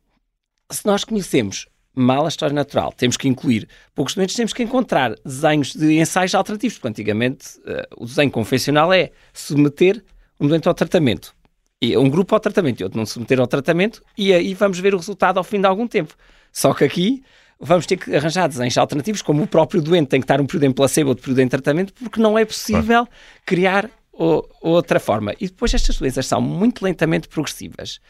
se 0.71 0.87
nós 0.87 1.05
conhecemos 1.05 1.67
mal 1.95 2.25
a 2.25 2.29
história 2.29 2.55
natural, 2.55 2.93
temos 2.93 3.17
que 3.17 3.27
incluir 3.27 3.69
poucos 3.95 4.15
doentes, 4.15 4.37
temos 4.37 4.53
que 4.53 4.63
encontrar 4.63 5.15
desenhos 5.25 5.75
de 5.75 5.99
ensaios 5.99 6.35
alternativos, 6.35 6.79
porque 6.79 6.89
antigamente 6.89 7.59
uh, 7.59 8.03
o 8.03 8.07
desenho 8.07 8.31
convencional 8.31 8.93
é 8.93 9.11
submeter 9.33 10.03
um 10.39 10.47
doente 10.47 10.69
ao 10.69 10.75
tratamento 10.75 11.35
e 11.81 11.97
um 11.97 12.09
grupo 12.09 12.35
ao 12.35 12.41
tratamento 12.41 12.81
e 12.81 12.85
outro 12.85 12.99
não 12.99 13.07
se 13.07 13.13
submeter 13.13 13.41
ao 13.41 13.47
tratamento, 13.47 14.03
e 14.17 14.33
aí 14.33 14.55
vamos 14.55 14.79
ver 14.79 14.95
o 14.95 14.99
resultado 14.99 15.39
ao 15.39 15.45
fim 15.45 15.61
de 15.61 15.67
algum 15.67 15.87
tempo. 15.87 16.15
Só 16.53 16.75
que 16.75 16.85
aqui 16.85 17.23
vamos 17.61 17.87
ter 17.87 17.97
que 17.97 18.15
arranjar 18.15 18.49
desenhos 18.49 18.77
alternativos, 18.77 19.23
como 19.23 19.43
o 19.43 19.47
próprio 19.47 19.81
doente 19.81 20.09
tem 20.09 20.21
que 20.21 20.25
estar 20.25 20.41
um 20.41 20.47
período 20.47 20.65
em 20.65 20.73
placebo, 20.73 21.11
outro 21.11 21.23
período 21.23 21.41
em 21.41 21.49
tratamento, 21.49 21.93
porque 21.95 22.21
não 22.21 22.39
é 22.39 22.45
possível 22.45 23.07
criar 23.45 23.91
o, 24.13 24.45
outra 24.61 24.99
forma. 24.99 25.35
E 25.41 25.47
depois 25.47 25.73
estas 25.75 25.99
doenças 25.99 26.27
são 26.27 26.41
muito 26.41 26.85
lentamente 26.85 27.29
progressivas. 27.29 28.01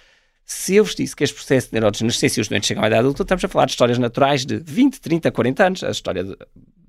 Se 0.45 0.77
eu 0.77 0.85
vos 0.85 0.95
disse 0.95 1.15
que 1.15 1.23
este 1.23 1.35
processo 1.35 1.69
de 1.69 1.75
neurodegenerescência 1.75 2.41
e 2.41 2.43
os 2.43 2.49
doentes 2.49 2.69
chegam 2.69 2.83
à 2.83 2.87
idade 2.87 3.01
adulta, 3.01 3.23
estamos 3.23 3.45
a 3.45 3.49
falar 3.49 3.67
de 3.67 3.73
histórias 3.73 3.99
naturais 3.99 4.47
de 4.47 4.57
20, 4.57 4.99
30, 4.99 5.31
40 5.31 5.67
anos. 5.67 5.85
A 5.85 5.91
história 5.91 6.25
de, 6.25 6.35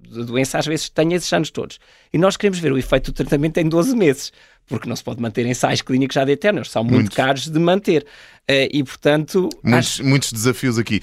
de 0.10 0.24
doença 0.24 0.58
às 0.58 0.65
vezes 0.65 0.89
tem 0.89 1.13
esses 1.13 1.32
anos 1.32 1.52
todos. 1.52 1.80
E 2.12 2.17
nós 2.17 2.36
queremos 2.36 2.60
ver 2.60 2.72
o 2.72 2.78
efeito 2.78 3.12
do 3.12 3.15
tratamento 3.15 3.58
em 3.58 3.69
12 3.69 3.95
meses, 3.95 4.32
porque 4.67 4.88
não 4.88 4.95
se 4.95 5.04
pode 5.04 5.22
manter 5.22 5.45
ensaios 5.45 5.82
clínicos 5.82 6.15
já 6.15 6.26
de 6.26 6.32
eterno, 6.32 6.63
são 6.65 6.84
muito 6.84 6.95
muitos. 6.95 7.15
caros 7.15 7.48
de 7.48 7.60
manter. 7.60 8.06
Uh, 8.50 8.67
e, 8.72 8.84
portanto... 8.84 9.50
Muitos, 9.63 9.89
acho... 9.89 10.04
muitos, 10.04 10.34
desafios 10.34 10.78
aqui. 10.78 11.02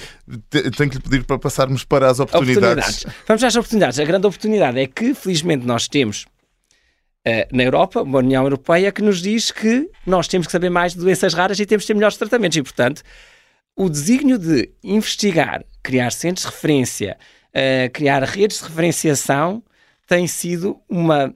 Tenho 0.50 0.90
que 0.90 0.96
lhe 0.96 1.02
pedir 1.02 1.24
para 1.24 1.38
passarmos 1.38 1.84
para 1.84 2.10
as 2.10 2.18
oportunidades. 2.18 3.04
oportunidades. 3.04 3.24
Vamos 3.26 3.44
às 3.44 3.56
oportunidades. 3.56 3.98
A 4.00 4.04
grande 4.04 4.26
oportunidade 4.26 4.80
é 4.80 4.86
que, 4.86 5.14
felizmente, 5.14 5.64
nós 5.64 5.86
temos 5.86 6.26
uh, 7.26 7.56
na 7.56 7.62
Europa, 7.62 8.02
uma 8.02 8.18
União 8.18 8.42
Europeia, 8.42 8.90
que 8.90 9.02
nos 9.02 9.22
diz 9.22 9.52
que 9.52 9.88
nós 10.04 10.26
temos 10.26 10.46
que 10.46 10.52
saber 10.52 10.70
mais 10.70 10.94
de 10.94 11.00
doenças 11.00 11.34
raras 11.34 11.60
e 11.60 11.66
temos 11.66 11.84
que 11.84 11.88
ter 11.88 11.94
melhores 11.94 12.16
tratamentos. 12.16 12.56
E, 12.56 12.62
portanto, 12.62 13.02
o 13.76 13.88
desígnio 13.88 14.38
de 14.38 14.70
investigar, 14.82 15.64
criar 15.82 16.10
centros 16.10 16.46
de 16.46 16.52
referência, 16.52 17.16
criar 17.92 18.22
redes 18.22 18.58
de 18.58 18.64
referenciação, 18.64 19.62
tem 20.06 20.26
sido 20.26 20.78
uma, 20.88 21.34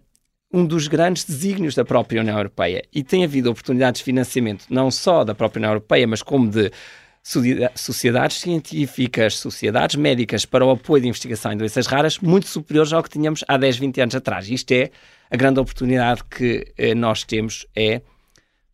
um 0.53 0.65
dos 0.65 0.89
grandes 0.89 1.25
desígnios 1.25 1.75
da 1.75 1.85
própria 1.85 2.21
União 2.21 2.37
Europeia. 2.37 2.83
E 2.93 3.03
tem 3.03 3.25
havido 3.25 3.51
oportunidades 3.51 4.01
de 4.01 4.05
financiamento, 4.05 4.67
não 4.71 4.91
só 4.91 5.25
da 5.25 5.35
própria 5.35 5.61
União 5.61 5.71
Europeia, 5.73 6.07
mas 6.07 6.23
como 6.23 6.49
de 6.49 6.71
sociedades 7.75 8.39
científicas, 8.39 9.37
sociedades 9.37 9.97
médicas 9.97 10.47
para 10.47 10.65
o 10.65 10.71
apoio 10.71 11.03
de 11.03 11.09
investigação 11.09 11.53
em 11.53 11.57
doenças 11.57 11.87
raras, 11.87 12.19
muito 12.19 12.47
superiores 12.49 12.93
ao 12.93 13.03
que 13.03 13.11
tínhamos 13.11 13.45
há 13.47 13.57
10, 13.57 13.79
20 13.79 14.01
anos 14.01 14.15
atrás. 14.15 14.49
Isto 14.49 14.73
é 14.73 14.91
a 15.31 15.37
grande 15.37 15.61
oportunidade 15.61 16.25
que 16.25 16.73
eh, 16.79 16.95
nós 16.95 17.23
temos 17.23 17.67
é 17.77 18.01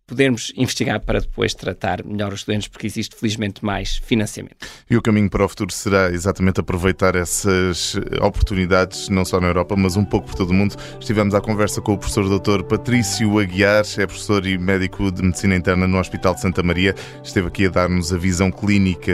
podermos 0.07 0.53
investigar 0.57 1.01
para 1.01 1.21
depois 1.21 1.53
tratar 1.53 2.05
melhor 2.05 2.33
os 2.33 2.45
doentes, 2.45 2.69
porque 2.69 2.87
existe 2.87 3.16
felizmente 3.16 3.64
mais 3.64 3.97
financiamento. 3.97 4.66
E 4.88 4.97
o 4.97 5.03
caminho 5.03 5.29
para 5.29 5.45
o 5.45 5.49
futuro 5.49 5.73
será 5.73 6.11
exatamente 6.11 6.61
aproveitar 6.61 7.16
essas 7.16 7.97
oportunidades, 8.21 9.09
não 9.09 9.25
só 9.25 9.40
na 9.40 9.49
Europa, 9.49 9.75
mas 9.77 9.97
um 9.97 10.05
pouco 10.05 10.29
por 10.29 10.37
todo 10.37 10.51
o 10.51 10.55
mundo. 10.55 10.77
Estivemos 11.01 11.35
à 11.35 11.40
conversa 11.40 11.81
com 11.81 11.95
o 11.95 11.99
professor 11.99 12.38
Dr. 12.38 12.62
Patrício 12.62 13.38
Aguiar, 13.38 13.85
é 13.99 14.07
professor 14.07 14.47
e 14.47 14.57
médico 14.57 15.11
de 15.11 15.23
Medicina 15.23 15.57
Interna 15.57 15.88
no 15.88 15.99
Hospital 15.99 16.35
de 16.35 16.40
Santa 16.40 16.62
Maria. 16.62 16.95
Esteve 17.23 17.49
aqui 17.49 17.66
a 17.66 17.71
dar-nos 17.71 18.12
a 18.12 18.16
visão 18.16 18.51
clínica 18.51 19.12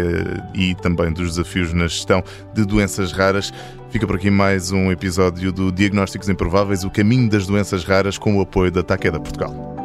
e 0.54 0.74
também 0.74 1.10
dos 1.12 1.30
desafios 1.30 1.72
na 1.72 1.86
gestão 1.86 2.22
de 2.54 2.66
doenças 2.66 3.12
raras. 3.12 3.52
Fica 3.90 4.06
por 4.06 4.16
aqui 4.16 4.30
mais 4.30 4.72
um 4.72 4.90
episódio 4.90 5.52
do 5.52 5.72
Diagnósticos 5.72 6.28
Improváveis, 6.28 6.84
o 6.84 6.90
caminho 6.90 7.28
das 7.28 7.46
doenças 7.46 7.84
raras, 7.84 8.16
com 8.16 8.36
o 8.36 8.40
apoio 8.40 8.70
da 8.70 8.82
Taqueda 8.82 9.20
Portugal. 9.20 9.81